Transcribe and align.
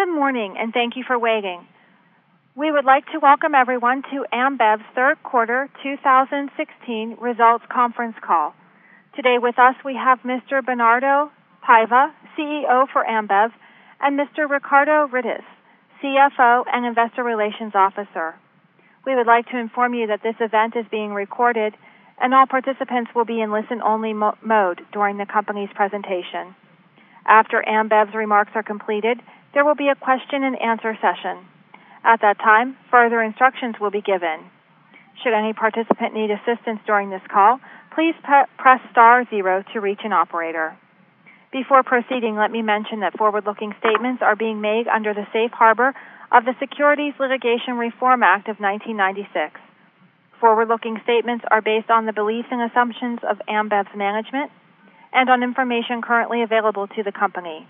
Good 0.00 0.14
morning, 0.14 0.54
and 0.58 0.72
thank 0.72 0.96
you 0.96 1.04
for 1.06 1.18
waiting. 1.18 1.68
We 2.56 2.72
would 2.72 2.86
like 2.86 3.04
to 3.12 3.18
welcome 3.20 3.54
everyone 3.54 4.00
to 4.10 4.24
Ambev's 4.32 4.82
third 4.94 5.22
quarter 5.22 5.68
2016 5.82 7.18
results 7.20 7.66
conference 7.70 8.16
call. 8.22 8.54
Today 9.14 9.36
with 9.36 9.58
us, 9.58 9.74
we 9.84 9.94
have 9.96 10.20
Mr. 10.20 10.64
Bernardo 10.64 11.30
Paiva, 11.62 12.12
CEO 12.32 12.86
for 12.90 13.04
Ambev, 13.04 13.50
and 14.00 14.18
Mr. 14.18 14.48
Ricardo 14.48 15.06
Rittes, 15.06 15.44
CFO 16.02 16.64
and 16.72 16.86
Investor 16.86 17.22
Relations 17.22 17.74
Officer. 17.74 18.36
We 19.04 19.14
would 19.14 19.26
like 19.26 19.50
to 19.50 19.58
inform 19.58 19.92
you 19.92 20.06
that 20.06 20.22
this 20.22 20.36
event 20.40 20.76
is 20.76 20.86
being 20.90 21.12
recorded, 21.12 21.74
and 22.18 22.32
all 22.32 22.46
participants 22.46 23.10
will 23.14 23.26
be 23.26 23.42
in 23.42 23.52
listen-only 23.52 24.14
mode 24.14 24.80
during 24.94 25.18
the 25.18 25.26
company's 25.26 25.68
presentation. 25.74 26.56
After 27.26 27.62
Ambev's 27.68 28.14
remarks 28.14 28.52
are 28.54 28.62
completed, 28.62 29.20
there 29.54 29.64
will 29.64 29.74
be 29.74 29.88
a 29.88 29.94
question 29.94 30.44
and 30.44 30.60
answer 30.60 30.96
session. 31.00 31.44
At 32.04 32.20
that 32.22 32.38
time, 32.38 32.76
further 32.90 33.22
instructions 33.22 33.76
will 33.80 33.90
be 33.90 34.00
given. 34.00 34.50
Should 35.22 35.34
any 35.34 35.52
participant 35.52 36.14
need 36.14 36.30
assistance 36.30 36.80
during 36.86 37.10
this 37.10 37.22
call, 37.30 37.60
please 37.94 38.14
press 38.22 38.80
star 38.90 39.24
zero 39.28 39.64
to 39.72 39.80
reach 39.80 40.00
an 40.04 40.12
operator. 40.12 40.76
Before 41.52 41.82
proceeding, 41.82 42.36
let 42.36 42.52
me 42.52 42.62
mention 42.62 43.00
that 43.00 43.18
forward-looking 43.18 43.74
statements 43.80 44.22
are 44.22 44.36
being 44.36 44.60
made 44.60 44.86
under 44.86 45.12
the 45.12 45.26
safe 45.32 45.50
harbor 45.50 45.92
of 46.30 46.44
the 46.44 46.54
Securities 46.60 47.14
Litigation 47.18 47.74
Reform 47.76 48.22
Act 48.22 48.48
of 48.48 48.60
1996. 48.60 49.60
Forward-looking 50.38 51.00
statements 51.02 51.44
are 51.50 51.60
based 51.60 51.90
on 51.90 52.06
the 52.06 52.12
beliefs 52.12 52.48
and 52.50 52.62
assumptions 52.62 53.18
of 53.28 53.42
Ambev's 53.48 53.94
management 53.96 54.52
and 55.12 55.28
on 55.28 55.42
information 55.42 56.00
currently 56.00 56.42
available 56.42 56.86
to 56.86 57.02
the 57.02 57.12
company. 57.12 57.66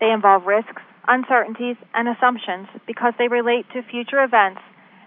They 0.00 0.10
involve 0.10 0.44
risks, 0.44 0.82
uncertainties, 1.08 1.76
and 1.92 2.08
assumptions 2.08 2.68
because 2.86 3.12
they 3.18 3.28
relate 3.28 3.66
to 3.72 3.82
future 3.82 4.22
events 4.22 4.60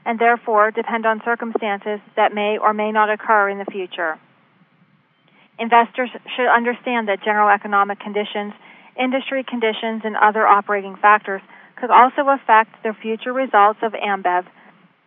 and 0.06 0.20
therefore 0.20 0.72
depend 0.72 1.06
on 1.06 1.22
circumstances 1.26 2.00
that 2.16 2.34
may 2.34 2.58
or 2.58 2.74
may 2.74 2.92
not 2.92 3.10
occur 3.10 3.50
in 3.50 3.58
the 3.58 3.66
future. 3.66 4.18
Investors 5.60 6.10
should 6.36 6.48
understand 6.48 7.08
that 7.10 7.24
general 7.24 7.50
economic 7.50 8.00
conditions, 8.00 8.54
industry 8.98 9.44
conditions, 9.44 10.04
and 10.06 10.16
other 10.16 10.48
operating 10.48 10.96
factors 10.96 11.42
could 11.76 11.92
also 11.92 12.30
affect 12.30 12.72
the 12.84 12.94
future 13.02 13.34
results 13.34 13.80
of 13.82 13.94
Ambev 13.94 14.46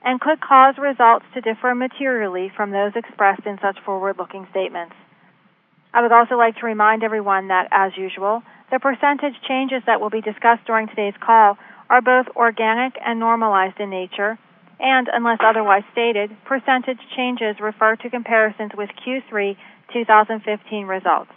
and 0.02 0.20
could 0.20 0.40
cause 0.40 0.74
results 0.78 1.24
to 1.34 1.40
differ 1.40 1.74
materially 1.74 2.50
from 2.54 2.70
those 2.70 2.92
expressed 2.94 3.46
in 3.46 3.58
such 3.62 3.78
forward-looking 3.84 4.46
statements. 4.50 4.94
I 5.92 6.02
would 6.02 6.12
also 6.12 6.36
like 6.36 6.56
to 6.58 6.66
remind 6.66 7.02
everyone 7.02 7.48
that, 7.48 7.68
as 7.70 7.96
usual, 7.96 8.42
the 8.70 8.78
percentage 8.78 9.34
changes 9.48 9.82
that 9.86 10.00
will 10.00 10.10
be 10.10 10.20
discussed 10.20 10.64
during 10.66 10.88
today's 10.88 11.14
call 11.20 11.58
are 11.88 12.00
both 12.00 12.26
organic 12.36 12.94
and 13.04 13.18
normalized 13.18 13.80
in 13.80 13.90
nature, 13.90 14.38
and 14.78 15.08
unless 15.12 15.38
otherwise 15.44 15.82
stated, 15.92 16.30
percentage 16.44 17.00
changes 17.16 17.56
refer 17.60 17.96
to 17.96 18.08
comparisons 18.08 18.70
with 18.76 18.88
Q3 19.04 19.56
2015 19.92 20.86
results. 20.86 21.30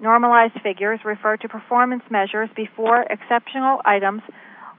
Normalized 0.00 0.60
figures 0.62 1.00
refer 1.04 1.36
to 1.38 1.48
performance 1.48 2.02
measures 2.10 2.50
before 2.54 3.02
exceptional 3.02 3.80
items, 3.84 4.22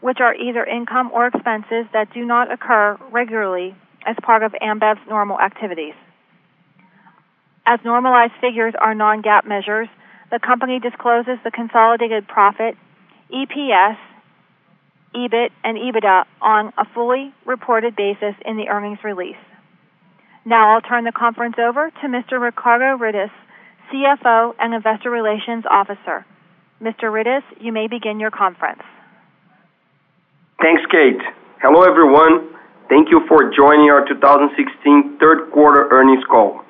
which 0.01 0.19
are 0.19 0.35
either 0.35 0.63
income 0.63 1.11
or 1.13 1.27
expenses 1.27 1.85
that 1.93 2.13
do 2.13 2.25
not 2.25 2.51
occur 2.51 2.97
regularly 3.11 3.75
as 4.05 4.15
part 4.23 4.43
of 4.43 4.53
Ambev's 4.61 5.01
normal 5.07 5.39
activities. 5.39 5.93
As 7.65 7.79
normalized 7.83 8.33
figures 8.41 8.73
are 8.79 8.95
non-GAAP 8.95 9.45
measures, 9.45 9.87
the 10.31 10.39
company 10.39 10.79
discloses 10.79 11.37
the 11.43 11.51
consolidated 11.51 12.27
profit, 12.27 12.75
EPS, 13.33 13.97
EBIT, 15.13 15.49
and 15.63 15.77
EBITDA 15.77 16.25
on 16.41 16.73
a 16.77 16.85
fully 16.93 17.33
reported 17.45 17.95
basis 17.95 18.33
in 18.45 18.55
the 18.55 18.69
earnings 18.69 18.99
release. 19.03 19.35
Now 20.45 20.73
I'll 20.73 20.81
turn 20.81 21.03
the 21.03 21.11
conference 21.11 21.55
over 21.59 21.91
to 21.91 22.07
Mr. 22.07 22.41
Ricardo 22.41 22.97
Rittes, 22.97 23.31
CFO 23.91 24.55
and 24.57 24.73
Investor 24.73 25.11
Relations 25.11 25.65
Officer. 25.69 26.25
Mr. 26.81 27.11
Rittes, 27.11 27.43
you 27.59 27.71
may 27.71 27.87
begin 27.87 28.19
your 28.19 28.31
conference. 28.31 28.81
Thanks, 30.61 30.81
Kate. 30.89 31.21
Hello, 31.61 31.83
everyone. 31.83 32.55
Thank 32.89 33.09
you 33.11 33.21
for 33.27 33.51
joining 33.55 33.91
our 33.91 34.07
2016 34.07 35.17
third 35.19 35.51
quarter 35.51 35.89
earnings 35.91 36.23
call. 36.29 36.61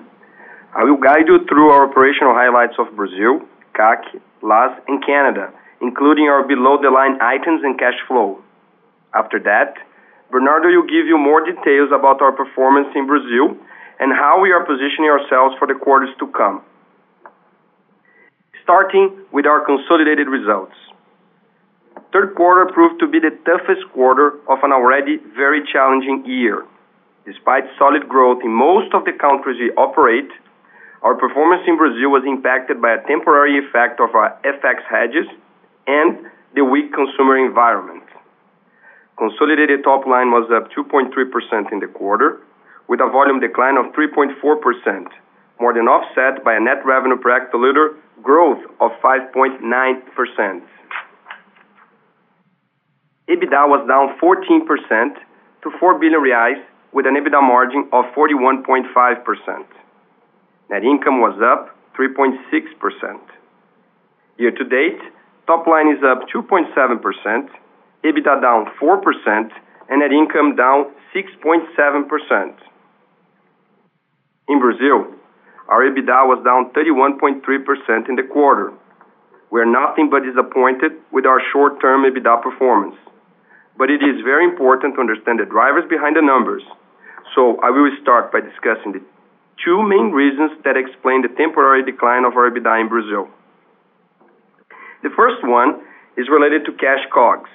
I 0.76 0.84
will 0.84 0.98
guide 0.98 1.28
you 1.28 1.46
through 1.48 1.70
our 1.70 1.90
operational 1.90 2.34
highlights 2.34 2.76
of 2.80 2.96
Brazil, 2.96 3.44
CAC, 3.74 4.20
LAS, 4.42 4.80
and 4.88 5.04
Canada, 5.06 5.52
including 5.82 6.26
our 6.26 6.48
below-the-line 6.48 7.22
items 7.22 7.64
and 7.64 7.78
cash 7.78 7.98
flow. 8.08 8.40
After 9.14 9.40
that, 9.40 9.76
Bernardo 10.32 10.70
will 10.70 10.88
give 10.88 11.08
you 11.08 11.18
more 11.18 11.44
details 11.44 11.92
about 11.94 12.22
our 12.22 12.32
performance 12.32 12.88
in 12.96 13.06
Brazil 13.06 13.58
and 14.00 14.14
how 14.14 14.40
we 14.42 14.52
are 14.52 14.64
positioning 14.64 15.10
ourselves 15.10 15.56
for 15.60 15.68
the 15.68 15.76
quarters 15.76 16.10
to 16.20 16.28
come. 16.28 16.64
Starting 18.64 19.12
with 19.32 19.46
our 19.46 19.66
consolidated 19.66 20.28
results. 20.28 20.76
Third 22.14 22.36
quarter 22.36 22.72
proved 22.74 23.00
to 23.00 23.08
be 23.08 23.20
the 23.20 23.32
toughest 23.46 23.88
quarter 23.94 24.40
of 24.48 24.60
an 24.64 24.72
already 24.72 25.18
very 25.36 25.62
challenging 25.72 26.24
year. 26.26 26.66
Despite 27.26 27.64
solid 27.78 28.08
growth 28.10 28.40
in 28.44 28.52
most 28.52 28.94
of 28.94 29.06
the 29.06 29.14
countries 29.14 29.60
we 29.60 29.72
operate, 29.76 30.30
our 31.02 31.16
performance 31.16 31.64
in 31.68 31.78
Brazil 31.78 32.12
was 32.12 32.24
impacted 32.28 32.82
by 32.82 32.94
a 32.94 33.02
temporary 33.08 33.58
effect 33.58 34.00
of 34.00 34.14
our 34.14 34.38
FX 34.46 34.86
hedges 34.86 35.26
and 35.88 36.30
the 36.54 36.64
weak 36.64 36.94
consumer 36.94 37.38
environment. 37.44 38.04
Consolidated 39.18 39.84
top 39.84 40.06
line 40.06 40.30
was 40.30 40.50
up 40.54 40.70
2.3% 40.72 41.72
in 41.72 41.80
the 41.80 41.88
quarter, 41.88 42.42
with 42.88 43.00
a 43.02 43.10
volume 43.10 43.40
decline 43.40 43.78
of 43.78 43.94
3.4%, 43.94 45.08
more 45.60 45.74
than 45.74 45.88
offset 45.88 46.44
by 46.44 46.56
a 46.56 46.60
net 46.60 46.86
revenue 46.86 47.18
per 47.18 47.30
hectoliter 47.34 47.96
growth 48.22 48.62
of 48.80 48.92
5.9%. 49.04 49.62
EBITDA 53.30 53.62
was 53.70 53.88
down 53.88 54.18
14% 54.22 55.16
to 55.64 55.72
4 55.80 56.00
billion 56.00 56.22
reais, 56.22 56.62
with 56.92 57.06
an 57.06 57.16
EBITDA 57.16 57.42
margin 57.42 57.88
of 57.94 58.06
41.5%. 58.14 59.81
Net 60.72 60.86
income 60.86 61.20
was 61.20 61.36
up 61.44 61.76
3.6%. 62.00 63.20
Year 64.38 64.52
to 64.52 64.64
date, 64.64 65.04
top 65.46 65.68
line 65.68 65.90
is 65.92 66.02
up 66.02 66.24
2.7%, 66.34 66.72
EBITDA 68.06 68.42
down 68.42 68.66
4%, 68.80 69.52
and 69.90 70.00
net 70.00 70.14
income 70.14 70.56
down 70.56 70.86
6.7%. 71.14 72.54
In 74.48 74.60
Brazil, 74.60 75.12
our 75.68 75.84
EBITDA 75.84 76.24
was 76.32 76.42
down 76.48 76.72
31.3% 76.72 78.08
in 78.08 78.16
the 78.16 78.24
quarter. 78.24 78.72
We 79.52 79.60
are 79.60 79.66
nothing 79.66 80.10
but 80.10 80.24
disappointed 80.24 80.94
with 81.12 81.26
our 81.26 81.42
short-term 81.52 82.06
EBITDA 82.08 82.42
performance, 82.42 82.96
but 83.78 83.90
it 83.92 84.02
is 84.02 84.24
very 84.24 84.46
important 84.46 84.96
to 84.96 85.02
understand 85.02 85.42
the 85.42 85.46
drivers 85.46 85.84
behind 85.90 86.16
the 86.16 86.22
numbers. 86.22 86.64
So 87.36 87.60
I 87.62 87.70
will 87.70 87.92
start 88.02 88.32
by 88.32 88.40
discussing 88.40 88.94
the 88.94 89.04
two 89.64 89.82
main 89.82 90.12
reasons 90.12 90.52
that 90.64 90.78
explain 90.78 91.22
the 91.22 91.34
temporary 91.38 91.84
decline 91.84 92.26
of 92.26 92.34
our 92.36 92.50
EBITDA 92.50 92.82
in 92.82 92.90
Brazil. 92.90 93.30
The 95.04 95.10
first 95.16 95.44
one 95.44 95.82
is 96.18 96.30
related 96.30 96.66
to 96.66 96.74
cash 96.74 97.02
COGS, 97.14 97.50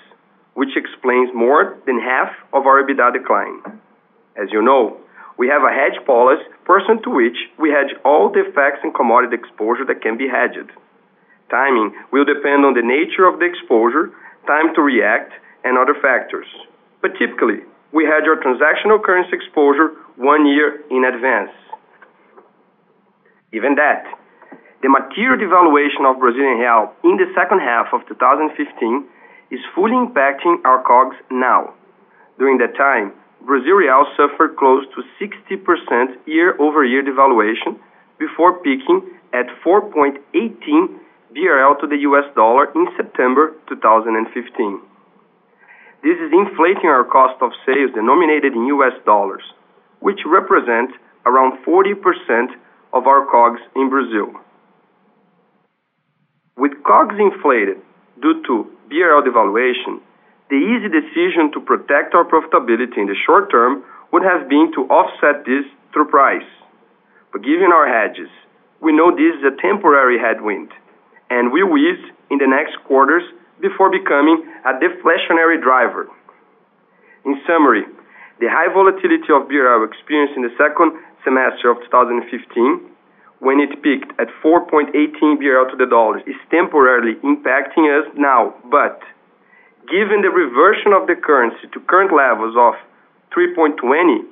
which 0.55 0.77
explains 0.77 1.31
more 1.35 1.79
than 1.87 2.01
half 2.01 2.33
of 2.53 2.67
our 2.67 2.83
EBITDA 2.83 3.13
decline. 3.13 3.81
As 4.35 4.49
you 4.53 4.63
know, 4.63 4.99
we 5.39 5.49
have 5.49 5.63
a 5.63 5.73
hedge 5.73 6.01
policy 6.07 6.43
pursuant 6.65 7.03
to 7.05 7.11
which 7.11 7.37
we 7.59 7.71
hedge 7.71 7.95
all 8.05 8.31
the 8.31 8.51
FX 8.55 8.83
and 8.83 8.95
commodity 8.95 9.37
exposure 9.37 9.85
that 9.85 10.03
can 10.03 10.17
be 10.17 10.29
hedged. 10.29 10.71
Timing 11.51 11.95
will 12.11 12.25
depend 12.25 12.65
on 12.65 12.75
the 12.75 12.83
nature 12.83 13.27
of 13.27 13.39
the 13.39 13.47
exposure, 13.47 14.11
time 14.47 14.75
to 14.75 14.83
react, 14.83 15.33
and 15.63 15.79
other 15.79 15.95
factors. 16.01 16.47
But 17.03 17.15
typically, 17.19 17.63
we 17.93 18.05
hedge 18.05 18.27
our 18.27 18.41
transactional 18.41 19.03
currency 19.03 19.37
exposure 19.37 19.95
one 20.17 20.47
year 20.47 20.83
in 20.91 21.05
advance. 21.05 21.53
Given 23.57 23.77
that, 23.81 24.05
the 24.83 24.93
material 24.93 25.41
devaluation 25.41 26.05
of 26.05 26.21
Brazilian 26.21 26.61
real 26.61 26.93
in 27.09 27.17
the 27.17 27.25
second 27.33 27.65
half 27.65 27.89
of 27.97 28.05
2015 28.05 28.53
is 29.51 29.65
fully 29.75 29.97
impacting 29.97 30.61
our 30.69 30.85
COGS 30.85 31.17
now. 31.31 31.73
During 32.37 32.59
that 32.59 32.77
time, 32.77 33.17
Brazilian 33.49 33.97
real 33.97 34.05
suffered 34.13 34.61
close 34.61 34.85
to 34.93 35.01
60% 35.17 35.57
year-over-year 36.29 37.03
devaluation 37.09 37.81
before 38.19 38.61
peaking 38.61 39.01
at 39.33 39.49
4.18 39.65 40.21
BRL 41.33 41.81
to 41.81 41.87
the 41.89 42.05
US 42.13 42.29
dollar 42.37 42.69
in 42.77 42.93
September 42.95 43.57
2015. 43.73 44.21
This 46.05 46.21
is 46.21 46.29
inflating 46.29 46.93
our 46.93 47.09
cost 47.09 47.41
of 47.41 47.57
sales 47.65 47.97
denominated 47.97 48.53
in 48.53 48.69
US 48.77 48.93
dollars, 49.07 49.45
which 50.01 50.21
represent 50.27 50.93
around 51.25 51.65
40% 51.65 52.53
of 52.97 53.07
our 53.07 53.29
COGS 53.29 53.61
in 53.77 53.91
Brazil. 53.91 54.33
With 56.57 56.73
COGS 56.89 57.21
inflated 57.21 57.77
due 58.23 58.41
to 58.49 58.65
BRL 58.89 59.21
devaluation, 59.29 60.01
the 60.49 60.57
easy 60.57 60.89
decision 60.89 61.53
to 61.53 61.61
protect 61.61 62.15
our 62.15 62.25
profitability 62.25 62.97
in 62.97 63.07
the 63.07 63.19
short 63.27 63.51
term 63.51 63.85
would 64.13 64.23
have 64.23 64.49
been 64.49 64.73
to 64.73 64.89
offset 64.89 65.45
this 65.45 65.69
through 65.93 66.09
price. 66.09 66.49
But 67.33 67.43
given 67.43 67.69
our 67.69 67.85
hedges, 67.85 68.33
we 68.81 68.97
know 68.97 69.11
this 69.11 69.37
is 69.37 69.45
a 69.45 69.61
temporary 69.61 70.17
headwind, 70.17 70.73
and 71.29 71.53
will 71.53 71.77
ease 71.77 72.01
in 72.31 72.39
the 72.39 72.47
next 72.47 72.81
quarters 72.89 73.25
before 73.61 73.91
becoming 73.91 74.41
a 74.65 74.73
deflationary 74.81 75.61
driver. 75.61 76.09
In 77.25 77.37
summary, 77.47 77.85
the 78.39 78.49
high 78.49 78.73
volatility 78.73 79.33
of 79.33 79.49
BRL 79.49 79.85
experienced 79.85 80.37
in 80.37 80.45
the 80.45 80.55
second 80.57 80.93
semester 81.27 81.75
of 81.75 81.83
2015, 81.91 82.95
when 83.43 83.59
it 83.59 83.83
peaked 83.83 84.15
at 84.23 84.31
4.18 84.39 84.95
BRL 85.43 85.67
to 85.75 85.77
the 85.77 85.91
dollar, 85.91 86.23
is 86.23 86.39
temporarily 86.49 87.19
impacting 87.27 87.91
us 87.91 88.07
now. 88.15 88.55
But 88.71 89.03
given 89.91 90.23
the 90.23 90.31
reversion 90.31 90.95
of 90.95 91.11
the 91.11 91.19
currency 91.19 91.67
to 91.75 91.81
current 91.91 92.15
levels 92.15 92.55
of 92.55 92.79
3.20, 93.35 94.23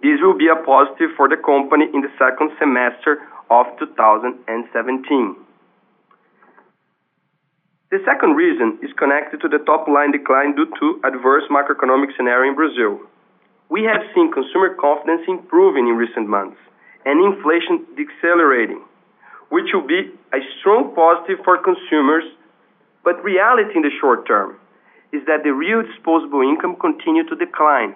this 0.00 0.22
will 0.22 0.38
be 0.38 0.46
a 0.46 0.56
positive 0.62 1.10
for 1.16 1.28
the 1.28 1.36
company 1.36 1.90
in 1.92 2.00
the 2.00 2.12
second 2.16 2.54
semester 2.62 3.18
of 3.50 3.66
2017. 3.82 5.36
The 7.90 8.00
second 8.04 8.34
reason 8.34 8.78
is 8.82 8.90
connected 8.98 9.40
to 9.42 9.48
the 9.48 9.62
top-line 9.64 10.12
decline 10.12 10.56
due 10.56 10.66
to 10.66 11.00
adverse 11.04 11.44
macroeconomic 11.50 12.16
scenario 12.16 12.50
in 12.50 12.56
Brazil. 12.56 13.00
We 13.68 13.84
have 13.84 14.02
seen 14.14 14.30
consumer 14.32 14.74
confidence 14.74 15.22
improving 15.26 15.88
in 15.88 15.96
recent 15.96 16.28
months 16.28 16.58
and 17.04 17.20
inflation 17.24 17.86
decelerating, 17.96 18.82
which 19.48 19.72
will 19.72 19.86
be 19.86 20.12
a 20.32 20.40
strong 20.60 20.94
positive 20.94 21.44
for 21.44 21.58
consumers. 21.58 22.24
But 23.04 23.22
reality 23.24 23.76
in 23.76 23.82
the 23.82 23.90
short 24.00 24.26
term 24.26 24.56
is 25.12 25.22
that 25.26 25.44
the 25.44 25.52
real 25.52 25.82
disposable 25.82 26.42
income 26.42 26.76
continue 26.76 27.24
to 27.28 27.36
decline, 27.36 27.94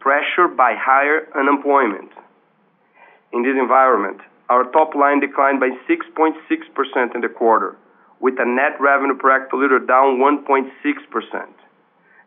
pressured 0.00 0.56
by 0.56 0.74
higher 0.76 1.26
unemployment. 1.34 2.10
In 3.32 3.42
this 3.42 3.56
environment, 3.58 4.20
our 4.48 4.64
top 4.70 4.94
line 4.94 5.20
declined 5.20 5.60
by 5.60 5.70
6.6% 5.88 7.14
in 7.14 7.20
the 7.20 7.28
quarter, 7.28 7.76
with 8.20 8.34
a 8.38 8.46
net 8.46 8.80
revenue 8.80 9.16
per 9.16 9.28
hectoliter 9.28 9.86
down 9.86 10.18
1.6%. 10.18 11.48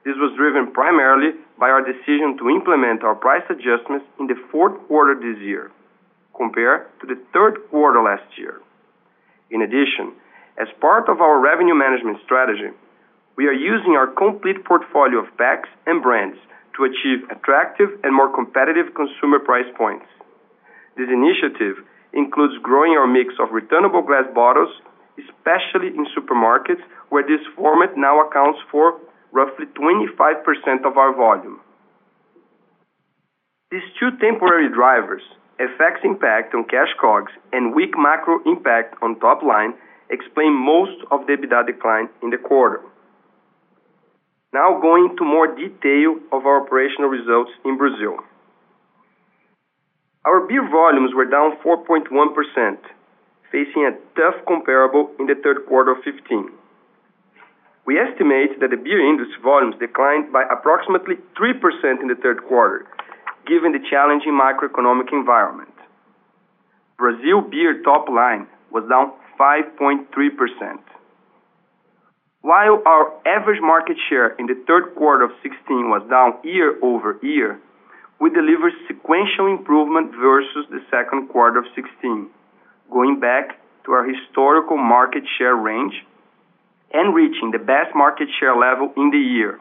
This 0.04 0.18
was 0.18 0.34
driven 0.36 0.74
primarily 0.74 1.38
by 1.60 1.70
our 1.70 1.86
decision 1.86 2.38
to 2.40 2.50
implement 2.50 3.04
our 3.04 3.14
price 3.14 3.46
adjustments 3.50 4.06
in 4.20 4.26
the 4.26 4.40
fourth 4.52 4.74
quarter 4.88 5.14
this 5.14 5.38
year 5.42 5.72
compared 6.36 6.90
to 7.02 7.06
the 7.06 7.22
third 7.34 7.62
quarter 7.70 8.02
last 8.02 8.26
year. 8.38 8.62
In 9.52 9.62
addition, 9.62 10.14
as 10.58 10.68
part 10.82 11.08
of 11.08 11.22
our 11.22 11.40
revenue 11.40 11.76
management 11.76 12.18
strategy, 12.26 12.74
we 13.38 13.46
are 13.46 13.54
using 13.54 13.94
our 13.94 14.08
complete 14.08 14.66
portfolio 14.66 15.20
of 15.20 15.38
packs 15.38 15.70
and 15.86 16.02
brands 16.02 16.38
to 16.76 16.86
achieve 16.86 17.30
attractive 17.30 17.90
and 18.04 18.16
more 18.16 18.34
competitive 18.34 18.96
consumer 18.96 19.40
price 19.40 19.70
points. 19.78 20.06
This 20.98 21.10
initiative 21.10 21.86
includes 22.14 22.58
growing 22.64 22.94
our 22.98 23.08
mix 23.08 23.36
of 23.40 23.52
returnable 23.52 24.02
glass 24.02 24.26
bottles, 24.34 24.74
especially 25.18 25.94
in 25.94 26.08
supermarkets, 26.18 26.82
where 27.10 27.24
this 27.24 27.46
format 27.56 27.96
now 27.96 28.26
accounts 28.26 28.60
for 28.72 29.00
roughly 29.32 29.66
25% 29.66 30.86
of 30.86 30.98
our 30.98 31.16
volume. 31.16 31.60
These 33.72 33.88
two 34.00 34.12
temporary 34.20 34.70
drivers, 34.70 35.22
FX 35.60 36.04
impact 36.04 36.54
on 36.54 36.66
cash 36.66 36.92
COGS 37.00 37.32
and 37.54 37.74
weak 37.74 37.94
macro 37.98 38.42
impact 38.46 38.96
on 39.02 39.20
top 39.20 39.44
line, 39.44 39.74
explain 40.10 40.54
most 40.54 41.00
of 41.12 41.26
the 41.26 41.34
EBITDA 41.34 41.68
decline 41.68 42.10
in 42.22 42.32
the 42.32 42.38
quarter. 42.38 42.82
Now 44.54 44.80
going 44.82 45.16
to 45.18 45.24
more 45.24 45.48
detail 45.56 46.20
of 46.34 46.46
our 46.46 46.66
operational 46.66 47.10
results 47.10 47.52
in 47.64 47.78
Brazil. 47.78 48.18
Our 50.26 50.46
beer 50.46 50.68
volumes 50.70 51.12
were 51.16 51.26
down 51.26 51.58
4.1%, 51.64 52.12
facing 53.52 53.86
a 53.88 53.96
tough 54.20 54.46
comparable 54.46 55.12
in 55.20 55.28
the 55.28 55.36
third 55.42 55.66
quarter 55.68 55.92
of 55.92 56.04
2015. 56.04 56.61
We 57.86 57.98
estimate 57.98 58.60
that 58.60 58.70
the 58.70 58.78
beer 58.78 59.02
industry 59.02 59.42
volumes 59.42 59.76
declined 59.80 60.32
by 60.32 60.44
approximately 60.44 61.16
3% 61.34 62.02
in 62.02 62.08
the 62.08 62.20
third 62.22 62.46
quarter, 62.48 62.86
given 63.48 63.72
the 63.72 63.82
challenging 63.90 64.38
macroeconomic 64.38 65.12
environment. 65.12 65.74
Brazil 66.98 67.42
beer 67.42 67.82
top 67.82 68.08
line 68.08 68.46
was 68.72 68.86
down 68.88 69.14
5.3%. 69.40 70.06
While 72.42 72.82
our 72.86 73.14
average 73.26 73.62
market 73.62 73.98
share 74.10 74.36
in 74.38 74.46
the 74.46 74.58
third 74.68 74.96
quarter 74.96 75.26
of 75.26 75.32
2016 75.44 75.90
was 75.90 76.06
down 76.10 76.38
year-over-year, 76.44 77.60
we 78.20 78.30
delivered 78.30 78.74
sequential 78.88 79.48
improvement 79.48 80.12
versus 80.14 80.66
the 80.70 80.82
second 80.92 81.30
quarter 81.30 81.60
of 81.60 81.66
2016, 81.74 82.30
going 82.92 83.20
back 83.20 83.58
to 83.86 83.92
our 83.94 84.06
historical 84.06 84.78
market 84.78 85.24
share 85.38 85.56
range 85.56 85.94
and 86.94 87.16
reaching 87.16 87.52
the 87.52 87.60
best 87.60 87.96
market 87.96 88.28
share 88.40 88.56
level 88.56 88.92
in 88.98 89.12
the 89.12 89.18
year. 89.18 89.60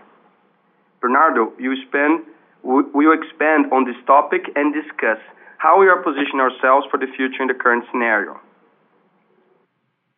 Bernardo 1.01 1.53
you 1.59 1.77
spend 1.89 2.27
we 2.63 2.83
will 2.93 3.17
expand 3.17 3.73
on 3.73 3.85
this 3.85 3.97
topic 4.07 4.43
and 4.55 4.75
discuss 4.75 5.19
how 5.59 5.81
we 5.81 5.89
are 5.89 6.03
positioning 6.03 6.41
ourselves 6.41 6.87
for 6.91 6.99
the 6.99 7.07
future 7.17 7.41
in 7.41 7.49
the 7.49 7.55
current 7.55 7.85
scenario. 7.91 8.39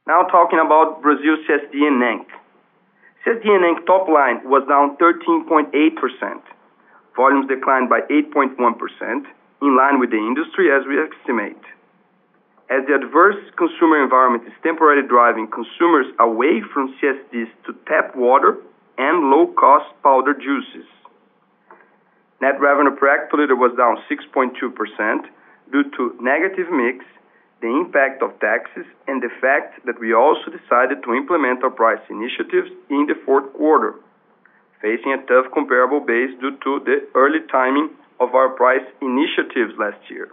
Now 0.07 0.23
talking 0.25 0.59
about 0.59 1.03
Brazil 1.03 1.39
CSD 1.47 1.75
and 1.87 2.03
NANC. 2.03 2.27
CSD 3.25 3.47
and 3.47 3.63
NANC 3.63 3.87
top 3.87 4.09
line 4.09 4.43
was 4.45 4.67
down 4.67 4.97
13.8%. 4.99 5.71
Volumes 7.15 7.47
declined 7.47 7.89
by 7.89 8.01
8.1%, 8.11 8.59
in 9.63 9.77
line 9.77 10.01
with 10.01 10.11
the 10.11 10.19
industry 10.19 10.73
as 10.73 10.83
we 10.89 10.99
estimate. 10.99 11.63
As 12.73 12.87
the 12.89 12.95
adverse 12.95 13.37
consumer 13.59 14.03
environment 14.03 14.49
is 14.49 14.57
temporarily 14.63 15.07
driving 15.07 15.47
consumers 15.47 16.07
away 16.19 16.63
from 16.73 16.97
CSDs 16.97 17.53
to 17.67 17.77
tap 17.85 18.17
water 18.17 18.57
and 18.97 19.29
low-cost 19.29 19.93
powder 20.03 20.33
juices. 20.33 20.89
Net 22.41 22.59
revenue 22.59 22.97
per 22.97 23.13
hectoliter 23.13 23.59
was 23.61 23.77
down 23.77 24.01
6.2% 24.09 24.57
due 25.71 25.85
to 25.85 26.17
negative 26.23 26.73
mix, 26.73 27.05
the 27.61 27.69
impact 27.69 28.23
of 28.23 28.41
taxes, 28.41 28.87
and 29.07 29.21
the 29.23 29.29
fact 29.39 29.85
that 29.85 30.01
we 30.01 30.15
also 30.15 30.49
decided 30.49 31.05
to 31.05 31.13
implement 31.13 31.63
our 31.63 31.71
price 31.71 32.01
initiatives 32.09 32.73
in 32.89 33.05
the 33.05 33.21
fourth 33.27 33.53
quarter, 33.53 33.97
facing 34.81 35.13
a 35.13 35.21
tough 35.29 35.53
comparable 35.53 36.01
base 36.01 36.33
due 36.41 36.57
to 36.65 36.81
the 36.89 37.05
early 37.15 37.45
timing 37.53 37.91
of 38.19 38.35
our 38.35 38.49
price 38.57 38.87
initiatives 39.03 39.77
last 39.77 40.01
year. 40.09 40.33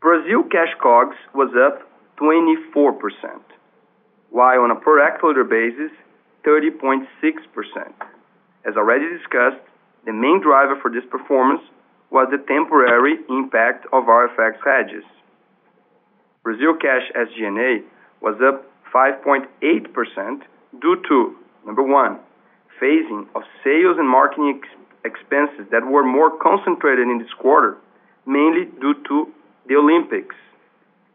Brazil 0.00 0.42
cash 0.44 0.72
COGS 0.80 1.16
was 1.34 1.52
up 1.60 1.86
24%, 2.16 3.04
while 4.30 4.60
on 4.60 4.70
a 4.70 4.74
per 4.74 4.96
hectoliter 4.96 5.46
basis, 5.48 5.92
30.6%. 6.44 7.04
As 8.66 8.76
already 8.76 9.04
discussed, 9.18 9.60
the 10.06 10.12
main 10.12 10.40
driver 10.40 10.76
for 10.80 10.90
this 10.90 11.04
performance 11.10 11.60
was 12.10 12.28
the 12.30 12.38
temporary 12.48 13.18
impact 13.28 13.84
of 13.92 14.08
our 14.08 14.28
FX 14.28 14.56
hedges. 14.64 15.04
Brazil 16.42 16.74
cash 16.80 17.04
SG&A 17.14 17.84
was 18.22 18.40
up 18.40 18.64
5.8% 18.94 20.42
due 20.80 21.02
to, 21.08 21.36
number 21.66 21.82
one, 21.82 22.18
phasing 22.80 23.26
of 23.34 23.42
sales 23.62 23.98
and 23.98 24.08
marketing 24.08 24.62
expenses 25.04 25.66
that 25.70 25.84
were 25.84 26.04
more 26.04 26.38
concentrated 26.38 27.06
in 27.06 27.18
this 27.18 27.32
quarter, 27.38 27.76
mainly 28.24 28.64
due 28.80 28.94
to 29.06 29.30
the 29.70 29.76
Olympics. 29.76 30.34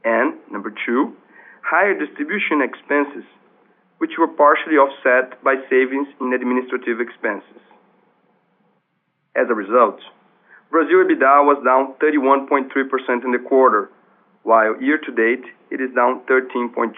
And 0.05 0.35
number 0.49 0.73
two, 0.85 1.13
higher 1.61 1.93
distribution 1.93 2.63
expenses, 2.63 3.27
which 3.97 4.11
were 4.17 4.29
partially 4.29 4.79
offset 4.79 5.43
by 5.43 5.55
savings 5.69 6.07
in 6.21 6.31
administrative 6.33 7.01
expenses. 7.01 7.61
As 9.35 9.47
a 9.49 9.53
result, 9.53 9.99
Brazil 10.71 11.03
EBITDA 11.03 11.43
was 11.43 11.59
down 11.67 11.95
31.3% 11.99 13.25
in 13.25 13.31
the 13.31 13.43
quarter, 13.45 13.89
while 14.43 14.81
year 14.81 14.99
to 14.99 15.11
date, 15.11 15.43
it 15.69 15.81
is 15.81 15.93
down 15.93 16.21
13.2%. 16.29 16.95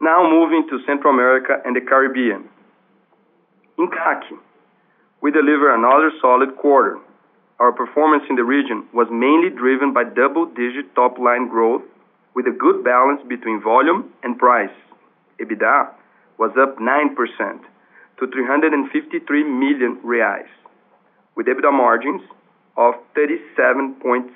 Now 0.00 0.30
moving 0.30 0.66
to 0.70 0.78
Central 0.86 1.12
America 1.12 1.60
and 1.64 1.74
the 1.74 1.80
Caribbean. 1.80 2.48
In 3.78 3.88
CAC, 3.88 4.22
we 5.20 5.32
deliver 5.32 5.74
another 5.74 6.12
solid 6.20 6.56
quarter. 6.56 6.98
Our 7.60 7.72
performance 7.72 8.24
in 8.30 8.36
the 8.36 8.44
region 8.44 8.88
was 8.94 9.06
mainly 9.12 9.50
driven 9.50 9.92
by 9.92 10.04
double-digit 10.04 10.94
top-line 10.94 11.48
growth 11.48 11.82
with 12.34 12.46
a 12.46 12.56
good 12.56 12.82
balance 12.82 13.20
between 13.28 13.60
volume 13.60 14.14
and 14.22 14.38
price. 14.38 14.72
EBITDA 15.38 15.90
was 16.38 16.52
up 16.56 16.78
9% 16.78 17.60
to 18.18 18.26
353 18.26 19.44
million 19.44 20.00
reais, 20.02 20.48
with 21.36 21.46
EBITDA 21.46 21.70
margins 21.70 22.22
of 22.78 22.94
37.6%. 23.14 24.32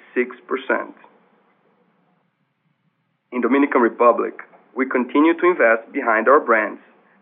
In 3.32 3.40
Dominican 3.40 3.80
Republic, 3.80 4.34
we 4.76 4.84
continue 4.86 5.32
to 5.32 5.46
invest 5.48 5.90
behind 5.92 6.28
our 6.28 6.40
brands, 6.40 6.80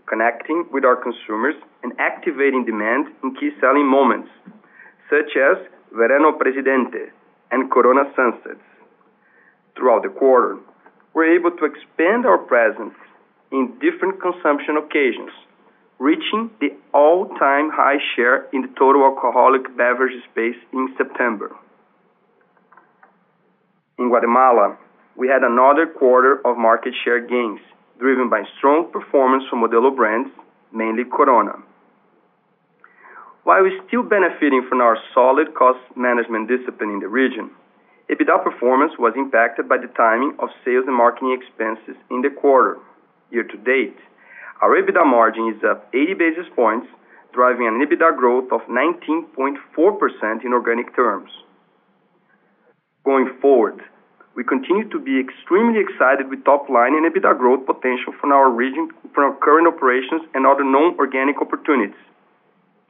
connecting 0.08 0.66
with 0.72 0.84
our 0.84 0.96
consumers 0.96 1.54
and 1.84 1.92
activating 2.00 2.64
demand 2.64 3.06
in 3.22 3.36
key 3.36 3.50
selling 3.60 3.86
moments, 3.86 4.28
such 5.08 5.36
as 5.36 5.58
Verano 5.94 6.32
Presidente 6.32 7.12
and 7.50 7.70
Corona 7.70 8.04
Sunsets. 8.16 8.64
Throughout 9.76 10.02
the 10.02 10.08
quarter, 10.08 10.58
we're 11.12 11.36
able 11.36 11.50
to 11.50 11.64
expand 11.66 12.24
our 12.24 12.38
presence 12.38 12.94
in 13.50 13.78
different 13.78 14.20
consumption 14.20 14.78
occasions, 14.78 15.30
reaching 15.98 16.50
the 16.60 16.72
all-time 16.94 17.70
high 17.70 17.98
share 18.16 18.48
in 18.54 18.62
the 18.62 18.72
total 18.78 19.04
alcoholic 19.04 19.64
beverage 19.76 20.16
space 20.30 20.56
in 20.72 20.94
September. 20.96 21.54
In 23.98 24.08
Guatemala, 24.08 24.78
we 25.14 25.28
had 25.28 25.42
another 25.42 25.86
quarter 25.86 26.40
of 26.46 26.56
market 26.56 26.94
share 27.04 27.20
gains, 27.20 27.60
driven 27.98 28.30
by 28.30 28.44
strong 28.56 28.90
performance 28.90 29.44
from 29.50 29.62
Modelo 29.62 29.94
brands, 29.94 30.30
mainly 30.72 31.04
Corona. 31.04 31.62
While 33.52 33.68
we're 33.68 33.84
still 33.86 34.02
benefiting 34.02 34.64
from 34.66 34.80
our 34.80 34.96
solid 35.12 35.52
cost 35.52 35.84
management 35.94 36.48
discipline 36.48 36.88
in 36.88 37.00
the 37.00 37.08
region, 37.08 37.50
EBITDA 38.08 38.42
performance 38.42 38.96
was 38.98 39.12
impacted 39.14 39.68
by 39.68 39.76
the 39.76 39.92
timing 39.92 40.32
of 40.38 40.48
sales 40.64 40.88
and 40.88 40.96
marketing 40.96 41.36
expenses 41.36 42.00
in 42.08 42.22
the 42.22 42.30
quarter. 42.30 42.78
Year 43.30 43.44
to 43.44 43.58
date, 43.58 43.98
our 44.62 44.72
EBITDA 44.80 45.04
margin 45.04 45.52
is 45.52 45.62
up 45.68 45.84
80 45.92 46.14
basis 46.14 46.48
points, 46.56 46.88
driving 47.34 47.68
an 47.68 47.76
EBITDA 47.84 48.16
growth 48.16 48.48
of 48.52 48.62
19.4% 48.72 49.60
in 50.46 50.54
organic 50.54 50.96
terms. 50.96 51.28
Going 53.04 53.36
forward, 53.42 53.84
we 54.34 54.44
continue 54.44 54.88
to 54.88 54.98
be 54.98 55.20
extremely 55.20 55.78
excited 55.78 56.30
with 56.30 56.42
top 56.46 56.70
line 56.70 56.96
and 56.96 57.04
EBITDA 57.04 57.36
growth 57.36 57.66
potential 57.66 58.14
from 58.18 58.32
our 58.32 58.48
region, 58.48 58.88
from 59.12 59.24
our 59.28 59.36
current 59.44 59.68
operations 59.68 60.22
and 60.32 60.46
other 60.46 60.64
non-organic 60.64 61.36
opportunities, 61.36 62.00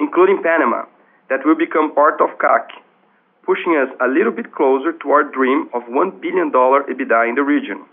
including 0.02 0.42
Panama, 0.42 0.82
that 1.30 1.46
will 1.46 1.54
become 1.54 1.94
part 1.94 2.20
of 2.20 2.36
CAC, 2.42 2.66
pushing 3.46 3.78
us 3.82 3.88
a 4.00 4.08
little 4.08 4.32
bit 4.32 4.52
closer 4.52 4.92
to 4.92 5.10
our 5.10 5.22
dream 5.22 5.68
of 5.72 5.84
$1 5.84 6.20
billion 6.20 6.50
EBITDA 6.50 7.28
in 7.28 7.36
the 7.36 7.42
region. 7.42 7.84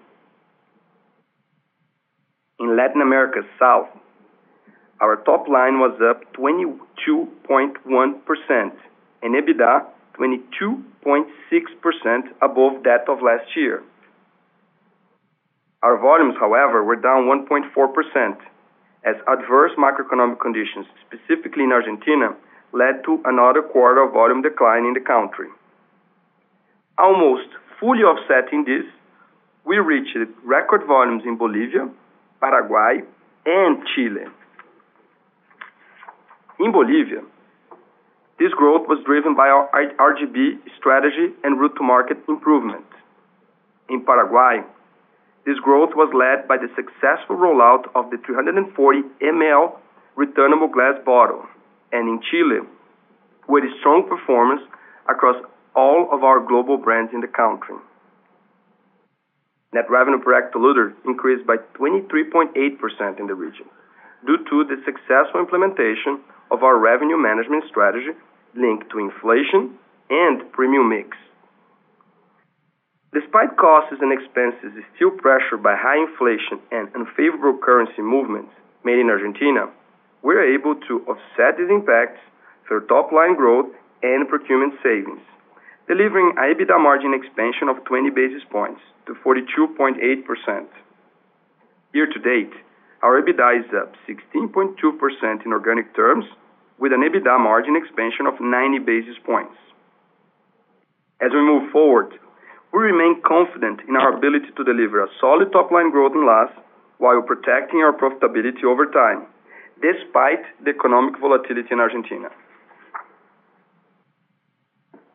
In 2.59 2.75
Latin 2.75 3.01
America 3.01 3.43
South, 3.59 3.89
our 4.99 5.17
top 5.17 5.47
line 5.47 5.77
was 5.79 6.01
up 6.09 6.23
22.1%, 6.33 8.71
and 9.21 9.35
EBITDA 9.35 9.85
22.6% 10.19 12.33
above 12.41 12.83
that 12.83 13.07
of 13.07 13.21
last 13.21 13.55
year. 13.55 13.83
Our 15.81 15.97
volumes, 15.97 16.35
however, 16.37 16.83
were 16.83 16.97
down 16.97 17.23
1.4%, 17.25 18.37
as 19.05 19.15
adverse 19.27 19.71
macroeconomic 19.77 20.39
conditions, 20.39 20.85
specifically 21.07 21.63
in 21.63 21.71
Argentina, 21.71 22.35
led 22.73 23.03
to 23.05 23.21
another 23.25 23.61
quarter 23.61 24.03
of 24.03 24.13
volume 24.13 24.41
decline 24.41 24.85
in 24.85 24.93
the 24.93 24.99
country. 24.99 25.47
Almost 26.97 27.47
fully 27.79 28.03
offsetting 28.03 28.65
this, 28.65 28.83
we 29.65 29.77
reached 29.77 30.17
record 30.43 30.85
volumes 30.85 31.23
in 31.25 31.37
Bolivia, 31.37 31.89
Paraguay, 32.39 33.01
and 33.45 33.83
Chile. 33.95 34.25
In 36.59 36.71
Bolivia, 36.71 37.21
this 38.37 38.51
growth 38.53 38.87
was 38.87 39.03
driven 39.05 39.35
by 39.35 39.47
our 39.47 39.69
RGB 39.99 40.59
strategy 40.77 41.33
and 41.43 41.59
route 41.59 41.75
to 41.77 41.83
market 41.83 42.17
improvement. 42.27 42.85
In 43.89 44.05
Paraguay, 44.05 44.61
this 45.45 45.59
growth 45.59 45.91
was 45.95 46.11
led 46.13 46.47
by 46.47 46.57
the 46.57 46.69
successful 46.75 47.35
rollout 47.35 47.87
of 47.95 48.09
the 48.11 48.17
340 48.25 49.01
ml 49.21 49.77
returnable 50.15 50.67
glass 50.67 50.99
bottle, 51.05 51.45
and 51.91 52.09
in 52.09 52.19
Chile, 52.29 52.59
with 53.47 53.63
a 53.63 53.71
strong 53.79 54.07
performance 54.07 54.61
across 55.09 55.41
all 55.75 56.09
of 56.11 56.23
our 56.23 56.39
global 56.39 56.77
brands 56.77 57.11
in 57.13 57.21
the 57.21 57.27
country. 57.27 57.75
Net 59.73 59.89
revenue 59.89 60.19
per 60.19 60.33
hectoliter 60.33 60.93
increased 61.05 61.45
by 61.45 61.57
23.8% 61.77 63.19
in 63.19 63.27
the 63.27 63.35
region, 63.35 63.65
due 64.25 64.37
to 64.49 64.63
the 64.65 64.81
successful 64.83 65.39
implementation 65.39 66.19
of 66.51 66.63
our 66.63 66.77
revenue 66.77 67.17
management 67.17 67.63
strategy 67.69 68.11
linked 68.55 68.89
to 68.89 68.99
inflation 68.99 69.77
and 70.09 70.51
premium 70.51 70.89
mix. 70.89 71.15
Despite 73.11 73.57
costs 73.57 73.97
and 74.01 74.13
expenses 74.13 74.83
still 74.95 75.09
pressured 75.09 75.63
by 75.63 75.75
high 75.75 75.97
inflation 75.97 76.61
and 76.71 76.93
unfavorable 76.93 77.57
currency 77.57 78.03
movements 78.03 78.53
made 78.83 78.99
in 78.99 79.09
Argentina, 79.09 79.65
we're 80.21 80.53
able 80.53 80.75
to 80.75 81.01
offset 81.09 81.57
these 81.57 81.71
impacts 81.71 82.19
through 82.67 82.85
top 82.85 83.11
line 83.11 83.35
growth 83.35 83.73
and 84.03 84.29
procurement 84.29 84.73
savings, 84.83 85.21
delivering 85.87 86.37
a 86.37 86.53
EBITDA 86.53 86.77
margin 86.77 87.15
expansion 87.15 87.67
of 87.67 87.83
20 87.85 88.11
basis 88.11 88.43
points 88.51 88.81
to 89.07 89.15
42.8%. 89.25 89.97
Year 91.93 92.05
to 92.05 92.19
date, 92.19 92.53
our 93.01 93.19
EBITDA 93.21 93.65
is 93.65 93.73
up 93.73 93.95
16.2% 94.07 95.45
in 95.45 95.51
organic 95.51 95.95
terms, 95.95 96.25
with 96.77 96.93
an 96.93 97.01
EBITDA 97.01 97.39
margin 97.39 97.75
expansion 97.75 98.27
of 98.27 98.39
90 98.39 98.79
basis 98.79 99.17
points. 99.25 99.55
As 101.19 101.31
we 101.33 101.41
move 101.41 101.71
forward, 101.71 102.13
we 102.73 102.79
remain 102.79 103.21
confident 103.25 103.81
in 103.87 103.95
our 103.95 104.15
ability 104.15 104.51
to 104.55 104.63
deliver 104.63 105.03
a 105.03 105.09
solid 105.19 105.51
top 105.51 105.71
line 105.71 105.91
growth 105.91 106.13
in 106.13 106.25
LAS, 106.25 106.49
while 106.99 107.21
protecting 107.21 107.79
our 107.79 107.93
profitability 107.93 108.63
over 108.63 108.85
time, 108.85 109.25
despite 109.81 110.43
the 110.63 110.69
economic 110.69 111.17
volatility 111.19 111.69
in 111.71 111.79
Argentina. 111.79 112.29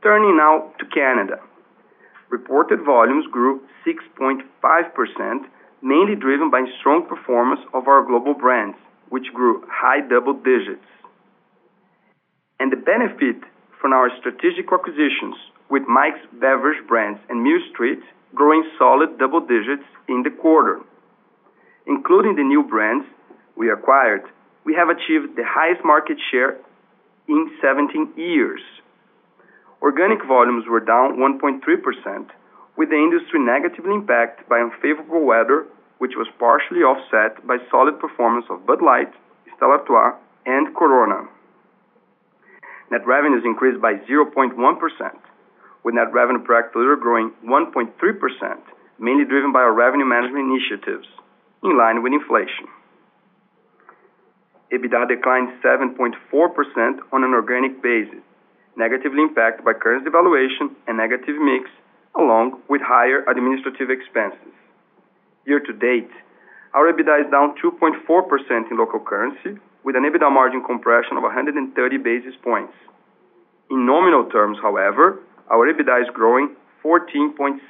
Turning 0.03 0.37
now 0.37 0.73
to 0.79 0.85
Canada. 0.87 1.41
Reported 2.31 2.81
volumes 2.85 3.27
grew 3.31 3.61
6.5%, 3.87 4.43
mainly 5.83 6.17
driven 6.17 6.51
by 6.51 6.65
strong 6.81 7.07
performance 7.07 7.61
of 7.73 7.87
our 7.87 8.05
global 8.05 8.35
brands, 8.35 8.77
which 9.11 9.33
grew 9.33 9.63
high 9.71 10.01
double 10.09 10.35
digits. 10.35 10.85
And 12.59 12.73
the 12.73 12.77
benefit 12.77 13.37
from 13.81 13.93
our 13.93 14.11
strategic 14.19 14.73
acquisitions 14.73 15.37
with 15.75 15.83
Mike's 15.89 16.23
Beverage 16.39 16.87
Brands 16.87 17.19
and 17.29 17.43
Mill 17.43 17.59
Street 17.73 17.99
growing 18.33 18.63
solid 18.79 19.19
double 19.19 19.41
digits 19.41 19.83
in 20.07 20.23
the 20.23 20.31
quarter. 20.31 20.79
Including 21.85 22.37
the 22.37 22.45
new 22.45 22.63
brands 22.63 23.05
we 23.57 23.73
acquired, 23.73 24.23
we 24.65 24.73
have 24.75 24.89
achieved 24.89 25.35
the 25.35 25.43
highest 25.43 25.85
market 25.85 26.17
share 26.31 26.59
in 27.27 27.51
17 27.61 28.15
years. 28.17 28.61
Organic 29.83 30.25
volumes 30.25 30.65
were 30.71 30.79
down 30.79 31.19
1.3%, 31.19 32.31
with 32.77 32.91
the 32.91 33.03
industry 33.07 33.41
negatively 33.41 33.95
impacted 33.95 34.49
by 34.49 34.61
unfavorable 34.61 35.27
weather, 35.27 35.67
which 35.99 36.15
was 36.17 36.29
partially 36.39 36.87
offset 36.87 37.45
by 37.49 37.59
solid 37.69 37.99
performance 37.99 38.47
of 38.49 38.65
Bud 38.65 38.81
Light, 38.81 39.11
Stella 39.57 39.79
Artois, 39.79 40.15
and 40.47 40.73
Corona. 40.77 41.27
Net 42.93 43.05
revenues 43.05 43.43
increased 43.45 43.83
by 43.83 43.95
0.1%, 44.07 44.55
with 45.85 45.95
net 45.95 46.13
revenue 46.13 46.43
per 46.43 46.63
hectoliter 46.63 46.99
growing 46.99 47.31
1.3%, 47.45 47.93
mainly 48.99 49.25
driven 49.25 49.53
by 49.53 49.61
our 49.61 49.73
revenue 49.73 50.07
management 50.07 50.51
initiatives 50.51 51.07
in 51.63 51.77
line 51.77 52.03
with 52.03 52.13
inflation. 52.13 52.67
EBITDA 54.73 55.09
declined 55.09 55.53
7.4% 55.63 56.17
on 57.13 57.23
an 57.23 57.33
organic 57.33 57.83
basis, 57.83 58.25
negatively 58.77 59.23
impacted 59.23 59.65
by 59.65 59.73
currency 59.73 60.11
devaluation 60.11 60.75
and 60.89 60.97
negative 60.97 61.37
mix, 61.39 61.71
along 62.17 62.61
with 62.69 62.81
higher 62.83 63.23
administrative 63.29 63.91
expenses. 63.91 64.55
Year 65.47 65.61
to 65.61 65.73
date, 65.73 66.11
our 66.73 66.91
EBITDA 66.91 67.27
is 67.27 67.31
down 67.31 67.55
2.4% 67.63 68.71
in 68.71 68.79
local 68.79 69.01
currency, 69.01 69.61
with 69.85 69.97
an 69.97 70.03
EBITDA 70.03 70.33
margin 70.33 70.65
compression 70.65 71.17
of 71.17 71.23
130 71.23 71.99
basis 71.99 72.35
points. 72.43 72.73
In 73.71 73.87
nominal 73.87 74.25
terms, 74.31 74.59
however, 74.61 75.21
our 75.51 75.73
EBITDA 75.73 76.03
is 76.03 76.09
growing 76.15 76.57
14.6%. 76.85 77.61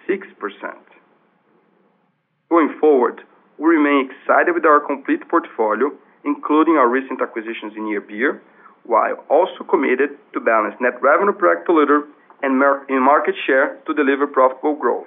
Going 2.50 2.76
forward, 2.80 3.22
we 3.58 3.66
remain 3.66 4.10
excited 4.10 4.54
with 4.54 4.64
our 4.64 4.80
complete 4.80 5.28
portfolio, 5.28 5.90
including 6.24 6.74
our 6.74 6.88
recent 6.88 7.20
acquisitions 7.22 7.72
in 7.76 7.84
near 7.86 8.00
beer, 8.00 8.42
while 8.84 9.24
also 9.30 9.64
committed 9.68 10.10
to 10.32 10.40
balance 10.40 10.74
net 10.80 11.00
revenue 11.00 11.32
per 11.32 11.56
hectoliter 11.56 12.06
and 12.42 12.58
market 12.58 13.34
share 13.46 13.78
to 13.86 13.94
deliver 13.94 14.26
profitable 14.26 14.74
growth. 14.74 15.06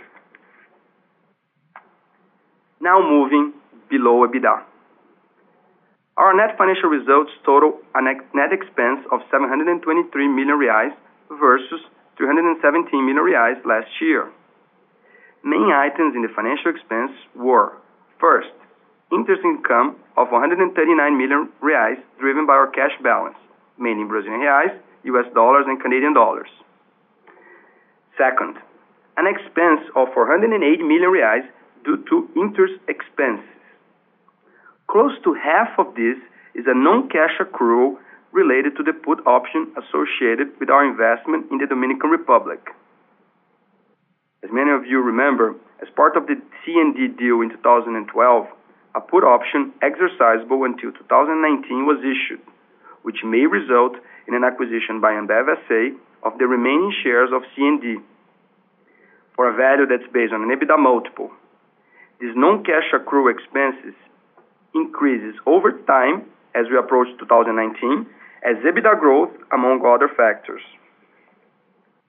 Now 2.81 2.99
moving 3.01 3.53
below 3.89 4.25
EBITDA. 4.25 4.63
Our 6.17 6.33
net 6.35 6.57
financial 6.57 6.89
results 6.89 7.31
total 7.45 7.79
a 7.93 8.01
net 8.01 8.51
expense 8.51 9.05
of 9.11 9.21
723 9.29 10.27
million 10.27 10.57
reais 10.57 10.95
versus 11.29 11.81
317 12.17 13.05
million 13.05 13.23
reais 13.23 13.63
last 13.65 13.89
year. 14.01 14.31
main 15.43 15.71
items 15.71 16.15
in 16.15 16.21
the 16.23 16.33
financial 16.35 16.71
expense 16.71 17.11
were, 17.35 17.71
first, 18.19 18.51
interest 19.11 19.41
income 19.45 19.95
of 20.17 20.27
139 20.31 21.17
million 21.17 21.47
reais, 21.61 21.99
driven 22.19 22.45
by 22.45 22.53
our 22.53 22.67
cash 22.67 22.91
balance, 23.03 23.37
mainly 23.77 24.01
in 24.01 24.07
Brazilian 24.07 24.41
reais, 24.41 24.73
US 25.03 25.27
dollars, 25.33 25.65
and 25.67 25.79
Canadian 25.81 26.13
dollars. 26.13 26.49
Second, 28.17 28.57
an 29.15 29.25
expense 29.27 29.81
of 29.95 30.09
408 30.13 30.79
million 30.81 31.11
reais 31.11 31.45
due 31.85 32.03
to 32.09 32.27
interest 32.35 32.75
expenses. 32.89 33.45
Close 34.87 35.13
to 35.23 35.33
half 35.33 35.77
of 35.77 35.95
this 35.95 36.17
is 36.55 36.65
a 36.67 36.73
non-cash 36.73 37.37
accrual 37.39 37.97
related 38.31 38.75
to 38.77 38.83
the 38.83 38.93
put 38.93 39.25
option 39.25 39.71
associated 39.77 40.59
with 40.59 40.69
our 40.69 40.85
investment 40.85 41.51
in 41.51 41.57
the 41.57 41.67
Dominican 41.67 42.09
Republic. 42.09 42.59
As 44.43 44.51
many 44.51 44.71
of 44.71 44.85
you 44.85 45.01
remember, 45.01 45.55
as 45.81 45.89
part 45.95 46.15
of 46.15 46.27
the 46.27 46.35
CND 46.63 47.17
deal 47.17 47.41
in 47.41 47.49
2012, 47.49 48.47
a 48.95 49.01
put 49.01 49.23
option 49.23 49.73
exercisable 49.81 50.65
until 50.65 50.91
2019 50.91 51.85
was 51.85 51.99
issued, 52.01 52.41
which 53.03 53.23
may 53.23 53.45
result 53.45 53.93
in 54.27 54.33
an 54.33 54.43
acquisition 54.43 54.99
by 55.01 55.13
Ambev 55.13 55.49
S.A. 55.49 55.95
of 56.25 56.37
the 56.37 56.47
remaining 56.47 56.93
shares 57.03 57.29
of 57.33 57.43
CND 57.57 58.01
for 59.35 59.49
a 59.49 59.55
value 59.55 59.85
that's 59.85 60.11
based 60.11 60.33
on 60.33 60.43
an 60.43 60.49
EBITDA 60.49 60.77
multiple. 60.77 61.31
These 62.19 62.33
non-cash 62.35 62.89
accrual 62.93 63.31
expenses 63.31 63.93
increases 64.73 65.35
over 65.45 65.71
time 65.85 66.25
as 66.55 66.65
we 66.69 66.77
approach 66.77 67.07
2019 67.19 68.07
as 68.47 68.55
EBITDA 68.63 68.97
growth, 68.99 69.35
among 69.51 69.83
other 69.83 70.07
factors. 70.07 70.63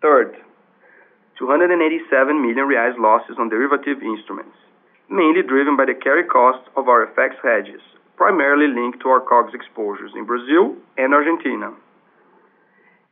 Third, 0.00 0.36
287 1.36 1.74
million 2.40 2.62
reais 2.70 2.94
losses 2.96 3.34
on 3.40 3.48
derivative 3.48 3.98
instruments, 3.98 4.54
mainly 5.10 5.42
driven 5.42 5.76
by 5.76 5.86
the 5.86 5.98
carry 5.98 6.22
cost 6.22 6.62
of 6.76 6.86
our 6.86 7.10
FX 7.10 7.34
hedges, 7.42 7.82
primarily 8.14 8.70
linked 8.70 9.02
to 9.02 9.08
our 9.08 9.20
COGS 9.20 9.54
exposures 9.54 10.12
in 10.14 10.26
Brazil 10.26 10.78
and 10.96 11.12
Argentina. 11.12 11.74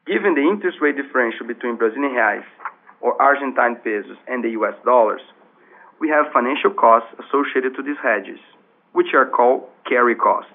Given 0.07 0.39
the 0.39 0.47
interest 0.47 0.79
rate 0.81 0.95
differential 0.95 1.51
between 1.51 1.75
Brazilian 1.75 2.15
reais 2.15 2.47
or 3.01 3.21
Argentine 3.21 3.75
pesos 3.83 4.19
and 4.29 4.45
the 4.45 4.55
US 4.55 4.79
dollars, 4.85 5.23
we 5.99 6.09
have 6.11 6.31
financial 6.33 6.71
costs 6.71 7.11
associated 7.19 7.75
to 7.75 7.83
these 7.83 7.99
hedges, 7.99 8.39
which 8.93 9.15
are 9.15 9.27
called 9.27 9.67
carry 9.83 10.15
costs. 10.15 10.55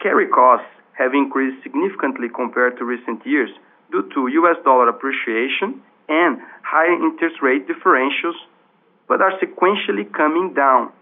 Carry 0.00 0.26
costs 0.28 0.72
have 1.00 1.14
increased 1.14 1.62
significantly 1.62 2.28
compared 2.28 2.76
to 2.76 2.84
recent 2.84 3.26
years 3.26 3.50
due 3.90 4.04
to 4.12 4.28
US 4.40 4.58
dollar 4.64 4.88
appreciation 4.90 5.80
and 6.10 6.32
higher 6.62 6.92
interest 6.92 7.36
rate 7.40 7.66
differentials, 7.66 8.36
but 9.08 9.22
are 9.22 9.32
sequentially 9.40 10.06
coming 10.12 10.52
down, 10.52 10.92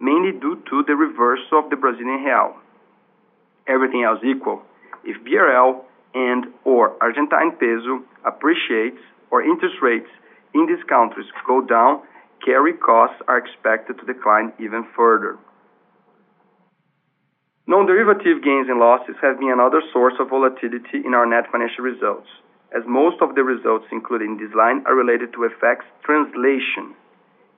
mainly 0.00 0.32
due 0.32 0.56
to 0.70 0.82
the 0.88 0.96
reversal 0.96 1.58
of 1.58 1.68
the 1.68 1.76
Brazilian 1.76 2.24
real. 2.24 2.56
Everything 3.66 4.02
else 4.02 4.20
equal, 4.24 4.62
if 5.04 5.16
BRL 5.22 5.84
and/or 6.14 6.96
Argentine 7.00 7.52
peso 7.60 8.02
appreciates 8.24 9.02
or 9.30 9.42
interest 9.42 9.76
rates 9.82 10.10
in 10.54 10.66
these 10.66 10.84
countries 10.88 11.26
go 11.46 11.60
down, 11.60 12.00
carry 12.44 12.72
costs 12.72 13.20
are 13.28 13.38
expected 13.38 13.98
to 13.98 14.04
decline 14.06 14.52
even 14.58 14.82
further. 14.96 15.38
Non-derivative 17.66 18.42
gains 18.42 18.68
and 18.68 18.80
losses 18.80 19.14
have 19.22 19.38
been 19.38 19.52
another 19.52 19.82
source 19.92 20.14
of 20.18 20.30
volatility 20.30 20.98
in 21.04 21.14
our 21.14 21.26
net 21.26 21.44
financial 21.52 21.84
results, 21.84 22.26
as 22.74 22.82
most 22.86 23.22
of 23.22 23.36
the 23.36 23.44
results 23.44 23.86
included 23.92 24.26
in 24.26 24.36
this 24.36 24.52
line 24.54 24.82
are 24.86 24.96
related 24.96 25.32
to 25.32 25.48
FX 25.62 25.86
translation, 26.02 26.94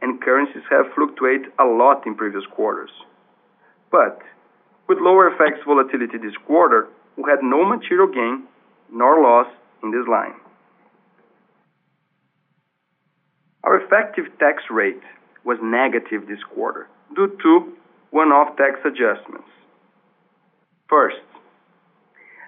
and 0.02 0.20
currencies 0.20 0.62
have 0.68 0.92
fluctuated 0.94 1.48
a 1.58 1.64
lot 1.64 2.06
in 2.06 2.14
previous 2.14 2.44
quarters. 2.52 2.90
But 3.90 4.20
with 4.88 4.98
lower 5.00 5.30
FX 5.30 5.64
volatility 5.64 6.18
this 6.18 6.36
quarter, 6.46 6.88
we 7.16 7.24
had 7.30 7.42
no 7.42 7.64
material 7.64 8.08
gain 8.08 8.44
nor 8.92 9.22
loss 9.22 9.46
in 9.82 9.90
this 9.90 10.06
line. 10.06 10.34
Our 13.62 13.80
effective 13.80 14.26
tax 14.38 14.64
rate 14.70 15.00
was 15.44 15.56
negative 15.62 16.28
this 16.28 16.42
quarter 16.54 16.88
due 17.16 17.38
to 17.42 17.72
one-off 18.10 18.56
tax 18.58 18.80
adjustments. 18.84 19.48
First, 20.88 21.16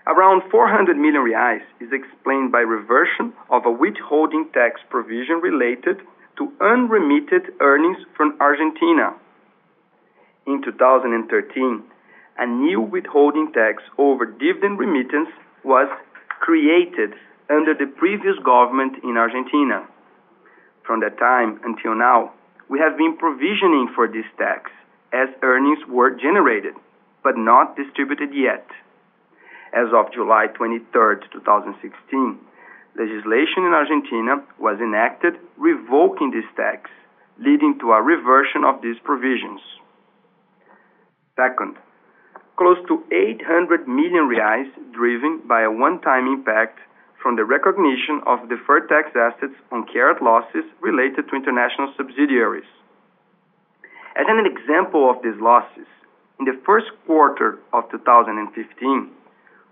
around 0.06 0.42
400 0.50 0.96
million 0.96 1.24
reais 1.24 1.62
is 1.80 1.88
explained 1.90 2.52
by 2.52 2.60
reversion 2.60 3.32
of 3.50 3.64
a 3.64 3.70
withholding 3.70 4.50
tax 4.52 4.80
provision 4.90 5.40
related 5.40 6.00
to 6.36 6.52
unremitted 6.60 7.54
earnings 7.60 7.96
from 8.14 8.36
Argentina. 8.38 9.14
In 10.46 10.60
2013, 10.62 11.82
a 12.38 12.46
new 12.46 12.80
withholding 12.82 13.52
tax 13.52 13.82
over 13.96 14.26
dividend 14.26 14.78
remittance 14.78 15.30
was 15.64 15.88
created 16.38 17.14
under 17.48 17.72
the 17.72 17.86
previous 17.96 18.36
government 18.44 19.02
in 19.02 19.16
Argentina. 19.16 19.88
From 20.84 21.00
that 21.00 21.18
time 21.18 21.58
until 21.64 21.94
now, 21.94 22.32
we 22.68 22.78
have 22.80 22.98
been 22.98 23.16
provisioning 23.16 23.88
for 23.94 24.06
this 24.06 24.26
tax 24.36 24.70
as 25.12 25.28
earnings 25.42 25.78
were 25.88 26.10
generated 26.10 26.74
but 27.26 27.36
not 27.36 27.74
distributed 27.74 28.30
yet. 28.30 28.62
As 29.74 29.90
of 29.90 30.14
July 30.14 30.46
23rd, 30.54 31.26
2016, 31.34 32.38
legislation 32.94 33.66
in 33.66 33.74
Argentina 33.74 34.46
was 34.62 34.78
enacted 34.78 35.34
revoking 35.58 36.30
this 36.30 36.46
tax, 36.54 36.86
leading 37.42 37.80
to 37.82 37.90
a 37.90 38.00
reversion 38.00 38.62
of 38.62 38.78
these 38.80 38.94
provisions. 39.02 39.58
Second, 41.34 41.74
close 42.54 42.78
to 42.86 43.02
800 43.10 43.88
million 43.90 44.30
reais 44.30 44.70
driven 44.94 45.42
by 45.50 45.62
a 45.66 45.70
one-time 45.70 46.30
impact 46.30 46.78
from 47.20 47.34
the 47.34 47.44
recognition 47.44 48.22
of 48.24 48.48
deferred 48.48 48.86
tax 48.88 49.10
assets 49.18 49.58
on 49.72 49.82
carried 49.90 50.22
losses 50.22 50.62
related 50.80 51.26
to 51.26 51.34
international 51.34 51.90
subsidiaries. 51.98 52.70
As 54.14 54.30
an 54.30 54.46
example 54.46 55.10
of 55.10 55.20
these 55.26 55.40
losses, 55.42 55.90
in 56.38 56.44
the 56.44 56.58
first 56.66 56.86
quarter 57.06 57.58
of 57.72 57.90
2015, 57.90 59.10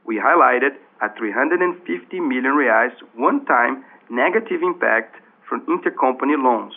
we 0.06 0.16
highlighted 0.16 0.76
a 1.02 1.08
350 1.16 2.20
million 2.20 2.54
reais 2.56 2.92
one-time 3.14 3.84
negative 4.10 4.62
impact 4.62 5.16
from 5.48 5.60
intercompany 5.66 6.36
loans. 6.42 6.72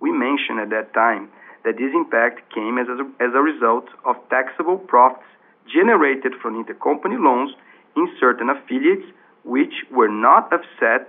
We 0.00 0.12
mentioned 0.12 0.60
at 0.60 0.70
that 0.70 0.94
time 0.94 1.30
that 1.64 1.78
this 1.78 1.90
impact 1.94 2.54
came 2.54 2.78
as 2.78 2.86
a 2.88 3.40
result 3.40 3.86
of 4.04 4.16
taxable 4.30 4.78
profits 4.78 5.26
generated 5.66 6.34
from 6.40 6.62
intercompany 6.62 7.18
loans 7.18 7.54
in 7.96 8.08
certain 8.20 8.50
affiliates, 8.50 9.06
which 9.44 9.74
were 9.90 10.08
not 10.08 10.52
offset 10.52 11.08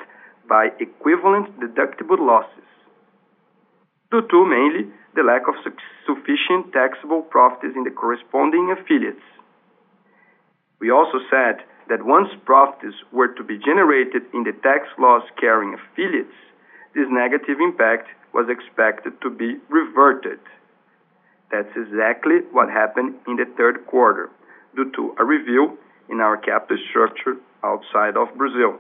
by 0.50 0.70
equivalent 0.80 1.60
deductible 1.60 2.18
losses 2.18 2.68
due 4.12 4.26
to 4.28 4.46
mainly 4.46 4.88
the 5.16 5.24
lack 5.24 5.48
of 5.48 5.56
sufficient 6.06 6.72
taxable 6.72 7.22
profits 7.22 7.76
in 7.76 7.84
the 7.84 7.92
corresponding 7.92 8.72
affiliates. 8.72 9.26
We 10.80 10.92
also 10.92 11.20
said 11.30 11.66
that 11.90 12.06
once 12.06 12.30
profits 12.46 12.96
were 13.12 13.30
to 13.30 13.44
be 13.44 13.58
generated 13.58 14.24
in 14.34 14.44
the 14.44 14.54
tax 14.64 14.88
loss-carrying 15.00 15.74
affiliates, 15.74 16.36
this 16.94 17.08
negative 17.10 17.60
impact 17.60 18.08
was 18.34 18.48
expected 18.50 19.20
to 19.22 19.30
be 19.30 19.58
reverted. 19.70 20.40
That's 21.52 21.72
exactly 21.76 22.42
what 22.52 22.70
happened 22.70 23.16
in 23.28 23.38
the 23.38 23.46
third 23.58 23.86
quarter 23.88 24.30
due 24.76 24.92
to 24.92 25.16
a 25.18 25.26
review 25.26 25.78
in 26.10 26.20
our 26.20 26.38
capital 26.38 26.78
structure 26.90 27.38
outside 27.64 28.16
of 28.18 28.28
Brazil. 28.38 28.78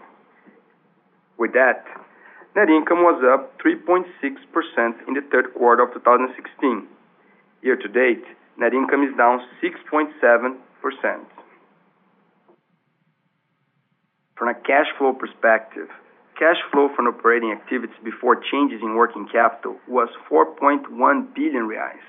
With 1.38 1.54
that, 1.54 1.86
net 2.58 2.70
income 2.70 3.04
was 3.06 3.22
up 3.22 3.54
3.6% 3.62 4.04
in 5.08 5.14
the 5.14 5.22
third 5.32 5.54
quarter 5.54 5.84
of 5.84 5.94
2016. 5.94 6.88
Year 7.62 7.78
to 7.78 7.88
date, 7.88 8.26
net 8.58 8.74
income 8.74 9.04
is 9.04 9.16
down 9.16 9.46
6.7%. 9.62 10.58
From 14.36 14.48
a 14.50 14.56
cash 14.56 14.90
flow 14.98 15.14
perspective, 15.14 15.88
cash 16.40 16.58
flow 16.72 16.90
from 16.96 17.06
operating 17.06 17.52
activities 17.52 17.96
before 18.04 18.42
changes 18.52 18.82
in 18.82 18.96
working 18.96 19.28
capital 19.32 19.78
was 19.88 20.10
4.1 20.30 20.90
billion 21.36 21.70
reais. 21.70 22.06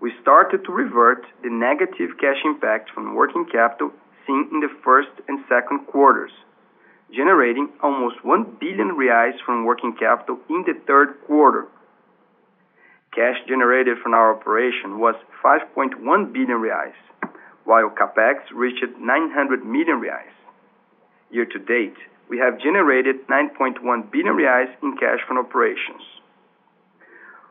We 0.00 0.12
started 0.22 0.64
to 0.64 0.72
revert 0.72 1.24
the 1.44 1.50
negative 1.50 2.18
cash 2.18 2.42
impact 2.44 2.90
from 2.90 3.14
working 3.14 3.46
capital 3.46 3.92
seen 4.26 4.48
in 4.52 4.58
the 4.58 4.70
first 4.82 5.14
and 5.28 5.38
second 5.48 5.86
quarters, 5.86 6.32
generating 7.14 7.68
almost 7.82 8.24
1 8.24 8.56
billion 8.60 8.96
reais 8.96 9.34
from 9.44 9.64
working 9.64 9.94
capital 9.98 10.38
in 10.48 10.64
the 10.66 10.74
third 10.86 11.14
quarter. 11.26 11.66
Cash 13.14 13.36
generated 13.48 13.98
from 14.02 14.12
our 14.14 14.34
operation 14.34 14.98
was 14.98 15.14
5.1 15.42 16.32
billion 16.32 16.58
reais, 16.58 16.98
while 17.64 17.90
CapEx 17.90 18.50
reached 18.52 18.84
900 18.98 19.64
million 19.64 20.00
reais. 20.00 20.34
Year 21.30 21.46
to 21.46 21.58
date, 21.58 21.96
we 22.28 22.38
have 22.38 22.60
generated 22.60 23.26
9.1 23.28 24.10
billion 24.10 24.34
reais 24.34 24.70
in 24.82 24.96
cash 24.96 25.20
from 25.26 25.38
operations. 25.38 26.02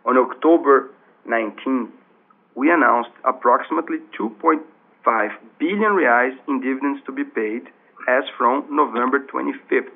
On 0.05 0.17
October 0.17 0.91
19, 1.25 1.91
we 2.53 2.69
announced 2.69 3.09
approximately 3.23 3.97
2.5 4.19 4.61
billion 5.59 5.91
reais 5.91 6.37
in 6.47 6.61
dividends 6.61 7.01
to 7.05 7.11
be 7.11 7.23
paid 7.23 7.63
as 8.07 8.23
from 8.37 8.65
November 8.69 9.19
25th. 9.19 9.91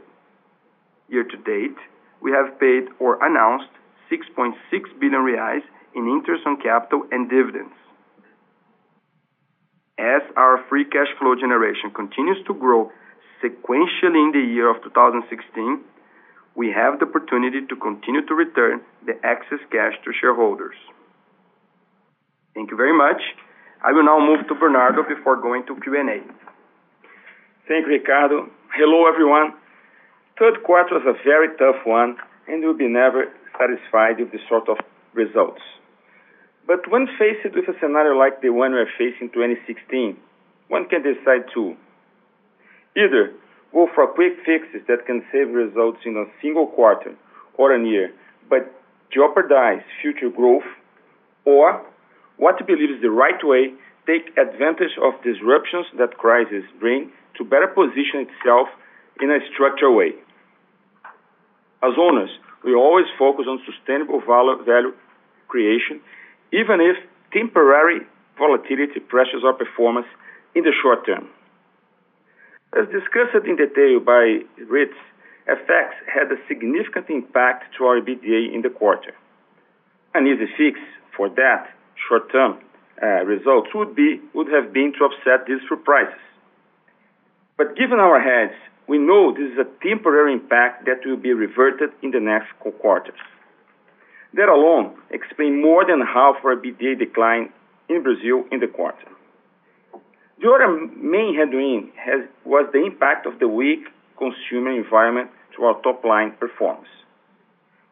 Year 1.09 1.23
to 1.23 1.37
date, 1.37 1.77
we 2.21 2.31
have 2.31 2.59
paid 2.59 2.89
or 2.99 3.23
announced 3.23 3.69
6.6 4.11 4.53
billion 4.99 5.21
reais 5.21 5.63
in 5.95 6.07
interest 6.07 6.43
on 6.45 6.57
capital 6.61 7.03
and 7.11 7.29
dividends. 7.29 7.73
As 9.97 10.21
our 10.37 10.63
free 10.69 10.85
cash 10.85 11.11
flow 11.19 11.35
generation 11.35 11.91
continues 11.93 12.37
to 12.47 12.53
grow 12.53 12.91
sequentially 13.43 14.21
in 14.23 14.31
the 14.33 14.45
year 14.53 14.69
of 14.69 14.81
2016, 14.83 15.81
we 16.55 16.71
have 16.71 16.99
the 16.99 17.05
opportunity 17.05 17.65
to 17.67 17.75
continue 17.75 18.25
to 18.25 18.33
return 18.33 18.81
the 19.05 19.13
excess 19.23 19.59
cash 19.71 19.93
to 20.03 20.11
shareholders. 20.19 20.75
Thank 22.53 22.71
you 22.71 22.77
very 22.77 22.95
much. 22.95 23.21
I 23.83 23.93
will 23.93 24.03
now 24.03 24.19
move 24.19 24.47
to 24.47 24.55
Bernardo 24.55 25.03
before 25.03 25.37
going 25.41 25.65
to 25.67 25.75
Q&A. 25.79 26.19
Thank 27.69 27.85
you, 27.85 28.01
Ricardo. 28.01 28.49
Hello, 28.73 29.05
everyone. 29.05 29.53
Third 30.39 30.63
quarter 30.65 30.95
was 30.97 31.05
a 31.05 31.13
very 31.23 31.55
tough 31.61 31.85
one, 31.85 32.17
and 32.47 32.63
we'll 32.63 32.73
be 32.75 32.87
never 32.87 33.25
satisfied 33.59 34.17
with 34.17 34.31
this 34.31 34.41
sort 34.49 34.67
of 34.67 34.77
results. 35.13 35.61
But 36.65 36.89
when 36.89 37.05
faced 37.19 37.53
with 37.53 37.69
a 37.69 37.77
scenario 37.79 38.17
like 38.17 38.41
the 38.41 38.49
one 38.49 38.73
we 38.73 38.79
are 38.79 38.89
facing 38.97 39.29
in 39.29 39.53
2016, 39.69 40.17
one 40.67 40.89
can 40.89 41.03
decide 41.05 41.45
to 41.53 41.77
either 42.97 43.37
go 43.71 43.85
for 43.93 44.07
quick 44.17 44.41
fixes 44.41 44.81
that 44.87 45.05
can 45.05 45.21
save 45.31 45.53
results 45.53 45.99
in 46.09 46.17
a 46.17 46.25
single 46.41 46.65
quarter 46.73 47.13
or 47.53 47.69
a 47.69 47.85
year, 47.85 48.09
but 48.49 48.65
jeopardize 49.13 49.85
future 50.01 50.33
growth, 50.33 50.65
or 51.45 51.85
what 52.37 52.57
we 52.59 52.65
believe 52.65 52.89
is 52.97 53.01
the 53.03 53.13
right 53.13 53.37
way, 53.43 53.77
take 54.09 54.33
advantage 54.41 54.97
of 54.97 55.13
disruptions 55.21 55.85
that 55.99 56.17
crises 56.17 56.65
bring 56.79 57.11
to 57.39 57.43
better 57.43 57.67
position 57.67 58.27
itself 58.27 58.67
in 59.19 59.31
a 59.31 59.39
structured 59.51 59.95
way. 59.95 60.13
As 61.81 61.95
owners, 61.97 62.29
we 62.63 62.75
always 62.75 63.07
focus 63.17 63.45
on 63.49 63.63
sustainable 63.65 64.21
value 64.21 64.93
creation, 65.47 65.99
even 66.53 66.83
if 66.83 66.97
temporary 67.33 68.05
volatility 68.37 68.99
pressures 68.99 69.43
our 69.43 69.53
performance 69.53 70.07
in 70.53 70.63
the 70.63 70.73
short 70.83 71.05
term. 71.05 71.27
As 72.77 72.85
discussed 72.91 73.47
in 73.47 73.55
detail 73.55 73.99
by 73.99 74.45
Rittes, 74.69 74.99
FX 75.47 75.97
had 76.05 76.31
a 76.31 76.37
significant 76.47 77.09
impact 77.09 77.73
to 77.77 77.85
our 77.85 77.99
EBITDA 77.99 78.53
in 78.53 78.61
the 78.61 78.69
quarter. 78.69 79.15
An 80.13 80.27
easy 80.27 80.45
fix 80.57 80.79
for 81.15 81.29
that 81.29 81.73
short-term 82.07 82.59
uh, 83.01 83.25
results 83.25 83.69
would 83.73 83.95
be 83.95 84.21
would 84.33 84.47
have 84.47 84.71
been 84.73 84.93
to 84.93 85.05
offset 85.05 85.47
this 85.47 85.59
through 85.67 85.77
prices. 85.77 86.21
But 87.59 87.75
given 87.75 87.99
our 87.99 88.21
hedge, 88.21 88.55
we 88.87 88.97
know 88.97 89.33
this 89.33 89.51
is 89.51 89.59
a 89.59 89.67
temporary 89.85 90.31
impact 90.31 90.85
that 90.85 91.05
will 91.05 91.17
be 91.17 91.33
reverted 91.33 91.89
in 92.01 92.11
the 92.11 92.21
next 92.21 92.47
quarters. 92.61 93.19
That 94.33 94.47
alone 94.47 94.95
explain 95.11 95.61
more 95.61 95.85
than 95.85 95.99
half 95.99 96.37
our 96.45 96.55
EBITDA 96.55 96.97
decline 96.97 97.51
in 97.89 98.01
Brazil 98.01 98.45
in 98.49 98.61
the 98.61 98.67
quarter. 98.67 99.09
The 100.41 100.47
other 100.49 100.87
main 100.95 101.35
headwind 101.35 101.91
was 102.45 102.69
the 102.71 102.85
impact 102.85 103.25
of 103.25 103.39
the 103.39 103.49
weak 103.49 103.89
consumer 104.17 104.71
environment 104.71 105.29
to 105.57 105.65
our 105.65 105.81
top-line 105.81 106.31
performance. 106.39 106.87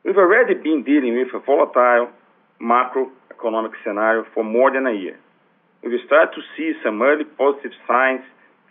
We've 0.05 0.15
already 0.15 0.53
been 0.53 0.83
dealing 0.83 1.17
with 1.19 1.35
a 1.35 1.43
volatile 1.43 2.07
macroeconomic 2.61 3.73
scenario 3.83 4.23
for 4.33 4.45
more 4.45 4.71
than 4.71 4.87
a 4.87 4.93
year. 4.93 5.19
We 5.83 5.99
start 6.05 6.33
to 6.35 6.41
see 6.55 6.71
some 6.85 7.01
early 7.01 7.25
positive 7.25 7.73
signs 7.85 8.21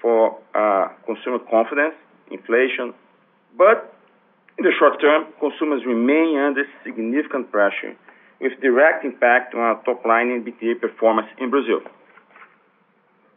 for 0.00 0.38
uh, 0.54 0.88
consumer 1.06 1.38
confidence, 1.50 1.94
inflation, 2.30 2.94
but 3.56 3.94
in 4.58 4.64
the 4.64 4.72
short 4.78 5.00
term, 5.00 5.26
consumers 5.40 5.84
remain 5.84 6.38
under 6.38 6.64
significant 6.84 7.52
pressure 7.52 7.96
with 8.40 8.52
direct 8.60 9.04
impact 9.04 9.54
on 9.54 9.60
our 9.60 9.82
top 9.84 10.04
line 10.04 10.30
and 10.30 10.44
EBITDA 10.44 10.80
performance 10.80 11.28
in 11.38 11.50
Brazil. 11.50 11.80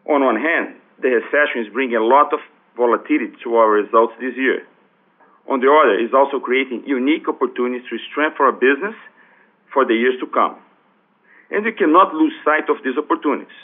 On 0.08 0.24
one 0.24 0.40
hand, 0.40 0.76
the 1.02 1.10
recession 1.10 1.64
is 1.64 1.72
bringing 1.72 1.96
a 1.96 2.04
lot 2.04 2.34
of 2.34 2.40
volatility 2.76 3.36
to 3.44 3.56
our 3.56 3.70
results 3.70 4.14
this 4.20 4.36
year. 4.36 4.64
On 5.48 5.60
the 5.60 5.68
other, 5.68 6.00
it's 6.00 6.14
also 6.14 6.40
creating 6.40 6.84
unique 6.86 7.28
opportunities 7.28 7.88
to 7.90 7.98
strengthen 8.12 8.46
our 8.46 8.52
business 8.52 8.96
for 9.74 9.86
the 9.86 9.96
years 9.96 10.16
to 10.20 10.28
come. 10.28 10.56
And 11.52 11.66
we 11.66 11.72
cannot 11.72 12.14
lose 12.14 12.34
sight 12.46 12.70
of 12.70 12.78
these 12.84 12.98
opportunities. 12.98 13.60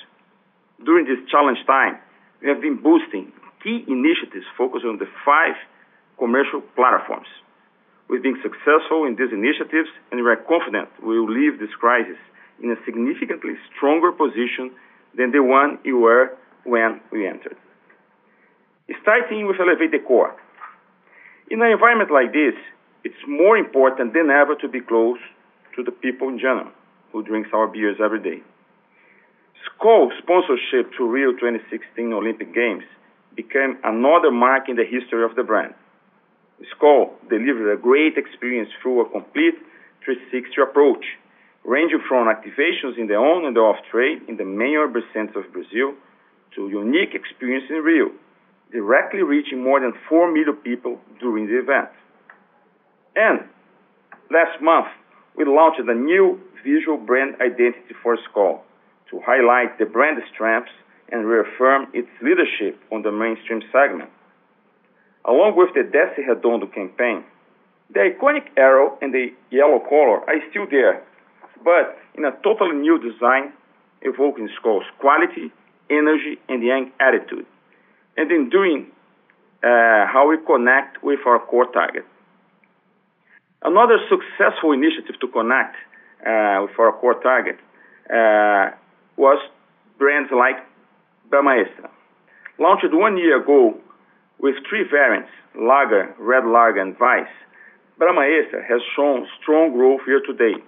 During 0.83 1.05
this 1.05 1.21
challenge 1.29 1.59
time, 1.67 1.99
we 2.45 2.51
have 2.51 2.61
been 2.61 2.77
boosting 2.77 3.33
key 3.63 3.83
initiatives 3.89 4.45
focused 4.55 4.85
on 4.85 4.99
the 5.01 5.09
five 5.25 5.57
commercial 6.19 6.61
platforms. 6.77 7.25
We've 8.07 8.21
been 8.21 8.37
successful 8.45 9.09
in 9.09 9.17
these 9.17 9.33
initiatives, 9.33 9.89
and 10.11 10.21
we 10.21 10.29
are 10.29 10.37
confident 10.37 10.93
we 11.01 11.19
will 11.19 11.33
leave 11.33 11.57
this 11.57 11.73
crisis 11.79 12.21
in 12.61 12.69
a 12.69 12.77
significantly 12.85 13.57
stronger 13.73 14.11
position 14.11 14.69
than 15.17 15.31
the 15.31 15.41
one 15.41 15.79
we 15.83 15.93
were 15.93 16.37
when 16.63 17.01
we 17.11 17.25
entered. 17.25 17.57
Starting 19.01 19.47
with 19.47 19.57
Elevate 19.59 19.89
the 19.89 20.05
Core. 20.05 20.37
In 21.49 21.63
an 21.63 21.71
environment 21.71 22.11
like 22.11 22.31
this, 22.31 22.53
it's 23.03 23.25
more 23.27 23.57
important 23.57 24.13
than 24.13 24.29
ever 24.29 24.53
to 24.61 24.69
be 24.69 24.81
close 24.81 25.17
to 25.75 25.81
the 25.81 25.91
people 25.91 26.29
in 26.29 26.37
general 26.37 26.69
who 27.11 27.23
drinks 27.23 27.49
our 27.53 27.67
beers 27.67 27.97
every 27.97 28.21
day. 28.21 28.45
Skol 29.79 30.09
sponsorship 30.21 30.91
to 30.97 31.07
Rio 31.07 31.31
2016 31.31 32.13
Olympic 32.13 32.53
Games 32.53 32.83
became 33.35 33.77
another 33.83 34.31
mark 34.31 34.69
in 34.69 34.75
the 34.75 34.85
history 34.85 35.23
of 35.23 35.35
the 35.35 35.43
brand. 35.43 35.73
Skol 36.73 37.11
delivered 37.29 37.73
a 37.73 37.77
great 37.77 38.17
experience 38.17 38.69
through 38.81 39.01
a 39.01 39.09
complete 39.09 39.55
360 40.05 40.61
approach, 40.61 41.03
ranging 41.65 41.99
from 42.07 42.27
activations 42.27 42.97
in 42.97 43.07
the 43.07 43.15
on 43.15 43.45
and 43.45 43.57
off-trade 43.57 44.21
in 44.27 44.37
the 44.37 44.45
main 44.45 44.75
urban 44.75 45.03
centers 45.13 45.35
of 45.35 45.51
Brazil 45.51 45.93
to 46.55 46.69
unique 46.69 47.13
experience 47.13 47.65
in 47.69 47.77
Rio, 47.77 48.11
directly 48.71 49.23
reaching 49.23 49.61
more 49.61 49.81
than 49.81 49.93
4 50.07 50.31
million 50.31 50.55
people 50.55 50.99
during 51.19 51.47
the 51.47 51.59
event. 51.59 51.89
And 53.15 53.41
last 54.31 54.61
month, 54.61 54.87
we 55.35 55.43
launched 55.43 55.81
a 55.81 55.93
new 55.93 56.39
visual 56.63 56.97
brand 56.97 57.35
identity 57.41 57.93
for 58.01 58.17
Skol 58.29 58.61
to 59.09 59.21
highlight 59.25 59.77
the 59.77 59.85
brand 59.85 60.21
strengths 60.33 60.71
and 61.11 61.25
reaffirm 61.25 61.87
its 61.93 62.09
leadership 62.21 62.81
on 62.91 63.03
the 63.03 63.11
mainstream 63.11 63.61
segment. 63.71 64.09
Along 65.25 65.55
with 65.55 65.73
the 65.73 65.81
Desce 65.81 66.27
Redondo 66.27 66.67
campaign, 66.67 67.23
the 67.93 67.99
iconic 67.99 68.45
arrow 68.57 68.97
and 69.01 69.13
the 69.13 69.33
yellow 69.51 69.79
color 69.79 70.21
are 70.27 70.41
still 70.49 70.67
there, 70.69 71.03
but 71.63 71.97
in 72.15 72.25
a 72.25 72.31
totally 72.43 72.75
new 72.75 72.97
design, 72.99 73.53
evoking 74.01 74.49
Skol's 74.59 74.85
quality, 74.99 75.51
energy, 75.89 76.37
and 76.49 76.63
young 76.63 76.91
attitude. 76.99 77.45
And 78.17 78.31
in 78.31 78.49
doing, 78.49 78.87
uh, 79.63 80.05
how 80.07 80.27
we 80.29 80.37
connect 80.45 81.03
with 81.03 81.19
our 81.25 81.39
core 81.39 81.71
target. 81.71 82.05
Another 83.63 83.97
successful 84.09 84.73
initiative 84.73 85.19
to 85.21 85.27
connect 85.27 85.75
uh, 86.21 86.61
with 86.61 86.77
our 86.77 86.93
core 86.99 87.19
target 87.21 87.57
uh, 88.09 88.69
was 89.17 89.39
brands 89.97 90.29
like 90.31 90.57
Brahma 91.29 91.63
Extra. 91.65 91.89
Launched 92.59 92.91
one 92.91 93.17
year 93.17 93.41
ago 93.41 93.75
with 94.39 94.55
three 94.69 94.83
variants, 94.89 95.29
Lager, 95.55 96.13
Red 96.19 96.45
Lager, 96.45 96.81
and 96.81 96.95
Weiss, 96.99 97.27
Brahma 97.97 98.27
Extra 98.27 98.63
has 98.63 98.81
shown 98.95 99.27
strong 99.41 99.71
growth 99.71 100.01
year 100.07 100.21
to 100.25 100.33
date, 100.33 100.63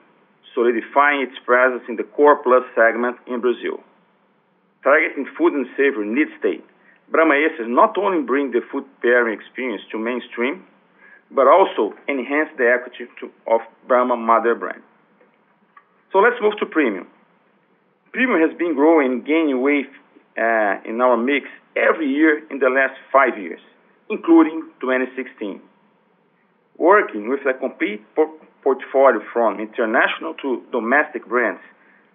solidifying 0.56 1.22
its 1.22 1.38
presence 1.46 1.84
in 1.90 1.98
the 1.98 2.04
core 2.04 2.42
plus 2.42 2.64
segment 2.76 3.18
in 3.28 3.42
Brazil. 3.42 3.84
Targeting 4.84 5.28
food 5.38 5.54
and 5.54 5.68
savory 5.76 6.08
need 6.08 6.28
state, 6.40 6.64
Brahma 7.12 7.36
Extra 7.36 7.68
not 7.68 7.98
only 7.98 8.24
bring 8.24 8.52
the 8.52 8.62
food 8.72 8.86
pairing 9.02 9.38
experience 9.38 9.82
to 9.92 10.00
mainstream, 10.00 10.64
but 11.32 11.48
also 11.48 11.94
enhance 12.08 12.50
the 12.58 12.68
equity 12.68 13.12
of 13.48 13.60
Brahma 13.88 14.16
mother 14.16 14.56
brand. 14.56 14.82
So 16.14 16.20
let's 16.20 16.40
move 16.42 16.58
to 16.60 16.66
premium. 16.66 17.08
Premium 18.12 18.48
has 18.48 18.58
been 18.58 18.74
growing, 18.76 19.22
gaining 19.22 19.62
weight 19.62 19.90
uh, 20.38 20.82
in 20.86 21.02
our 21.02 21.18
mix 21.18 21.48
every 21.76 22.10
year 22.10 22.42
in 22.50 22.60
the 22.60 22.70
last 22.70 22.98
five 23.12 23.38
years, 23.38 23.60
including 24.10 24.70
2016. 24.82 25.62
Working 26.78 27.30
with 27.30 27.42
a 27.46 27.54
complete 27.58 28.04
portfolio 28.64 29.22
from 29.34 29.60
international 29.60 30.36
to 30.42 30.64
domestic 30.72 31.28
brands, 31.28 31.62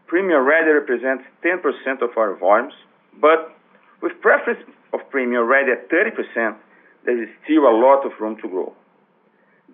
premium 0.07 0.39
already 0.41 0.71
represents 0.71 1.25
10% 1.45 2.03
of 2.03 2.17
our 2.17 2.37
volumes, 2.37 2.75
but 3.21 3.55
with 4.01 4.13
preference 4.21 4.61
of 4.93 5.01
premium 5.11 5.43
already 5.43 5.73
at 5.73 5.91
30%, 5.91 6.57
there 7.05 7.23
is 7.23 7.29
still 7.45 7.63
a 7.63 7.75
lot 7.75 8.05
of 8.05 8.13
room 8.21 8.37
to 8.43 8.49
grow. 8.49 8.73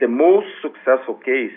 The 0.00 0.08
most 0.08 0.46
successful 0.62 1.14
case 1.14 1.56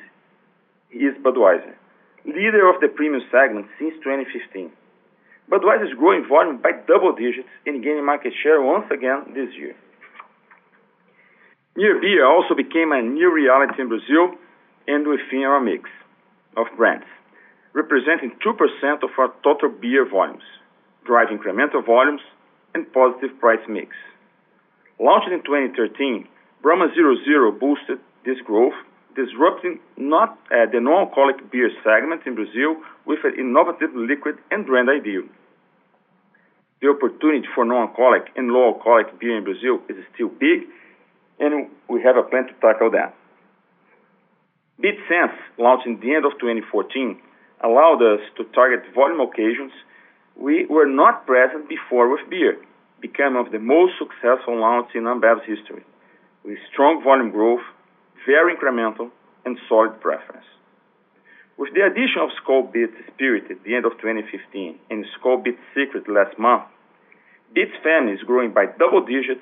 is 0.91 1.13
Budweiser, 1.23 1.75
leader 2.25 2.69
of 2.69 2.81
the 2.81 2.87
premium 2.87 3.21
segment 3.31 3.67
since 3.79 3.93
2015. 4.03 4.71
Budweiser 5.49 5.87
is 5.87 5.97
growing 5.97 6.27
volume 6.27 6.61
by 6.61 6.71
double 6.87 7.13
digits 7.13 7.49
and 7.65 7.83
gaining 7.83 8.05
market 8.05 8.33
share 8.41 8.61
once 8.61 8.85
again 8.91 9.33
this 9.33 9.49
year. 9.57 9.75
Near 11.75 11.99
beer 11.99 12.25
also 12.25 12.55
became 12.55 12.91
a 12.91 13.01
new 13.01 13.33
reality 13.33 13.81
in 13.81 13.87
Brazil 13.87 14.35
and 14.87 15.07
within 15.07 15.43
our 15.43 15.59
mix 15.59 15.89
of 16.57 16.67
brands, 16.77 17.05
representing 17.73 18.31
2% 18.43 19.03
of 19.03 19.09
our 19.17 19.33
total 19.43 19.69
beer 19.69 20.07
volumes, 20.07 20.43
driving 21.05 21.39
incremental 21.39 21.85
volumes 21.85 22.21
and 22.75 22.91
positive 22.93 23.39
price 23.39 23.63
mix. 23.67 23.95
Launched 24.99 25.31
in 25.31 25.43
2013, 25.43 26.27
Brahma 26.61 26.87
0,0 26.97 27.59
boosted 27.59 27.99
this 28.25 28.39
growth, 28.45 28.77
disrupting 29.15 29.79
not 29.97 30.37
uh, 30.51 30.65
the 30.71 30.79
non-alcoholic 30.79 31.51
beer 31.51 31.69
segment 31.83 32.21
in 32.25 32.35
Brazil 32.35 32.77
with 33.05 33.19
an 33.23 33.33
innovative 33.37 33.91
liquid 33.95 34.35
and 34.49 34.65
brand 34.65 34.89
idea. 34.89 35.21
The 36.81 36.89
opportunity 36.89 37.47
for 37.53 37.65
non-alcoholic 37.65 38.31
and 38.35 38.49
low 38.49 38.73
alcoholic 38.73 39.19
beer 39.19 39.37
in 39.37 39.43
Brazil 39.43 39.79
is 39.89 39.97
still 40.13 40.29
big, 40.29 40.65
and 41.39 41.69
we 41.87 42.01
have 42.01 42.17
a 42.17 42.23
plan 42.23 42.47
to 42.47 42.53
tackle 42.61 42.91
that. 42.91 43.13
Beats 44.79 45.01
Senses, 45.07 45.37
launched 45.59 45.85
in 45.85 45.99
the 45.99 46.15
end 46.15 46.25
of 46.25 46.33
2014, 46.41 47.21
allowed 47.63 48.01
us 48.01 48.21
to 48.37 48.43
target 48.55 48.81
volume 48.95 49.21
occasions 49.21 49.71
we 50.35 50.65
were 50.65 50.87
not 50.87 51.27
present 51.27 51.69
before 51.69 52.09
with 52.09 52.27
beer, 52.29 52.57
becoming 52.99 53.35
one 53.35 53.45
of 53.45 53.51
the 53.51 53.59
most 53.59 53.93
successful 53.99 54.59
launch 54.59 54.89
in 54.95 55.03
Ambev's 55.03 55.45
history, 55.45 55.83
with 56.43 56.57
strong 56.71 57.03
volume 57.03 57.29
growth, 57.29 57.61
very 58.25 58.55
incremental, 58.55 59.11
and 59.45 59.57
solid 59.69 59.99
preference. 60.01 60.45
With 61.57 61.73
the 61.73 61.85
addition 61.85 62.21
of 62.21 62.29
Skol 62.43 62.73
Beats 62.73 62.97
Spirit 63.13 63.45
at 63.49 63.63
the 63.63 63.75
end 63.75 63.85
of 63.85 63.93
2015 64.01 64.79
and 64.89 65.05
Skol 65.15 65.43
Beats 65.43 65.61
Secret 65.75 66.09
last 66.09 66.37
month, 66.37 66.63
Beats 67.53 67.71
family 67.83 68.13
is 68.13 68.23
growing 68.23 68.51
by 68.51 68.65
double 68.65 69.05
digits 69.05 69.39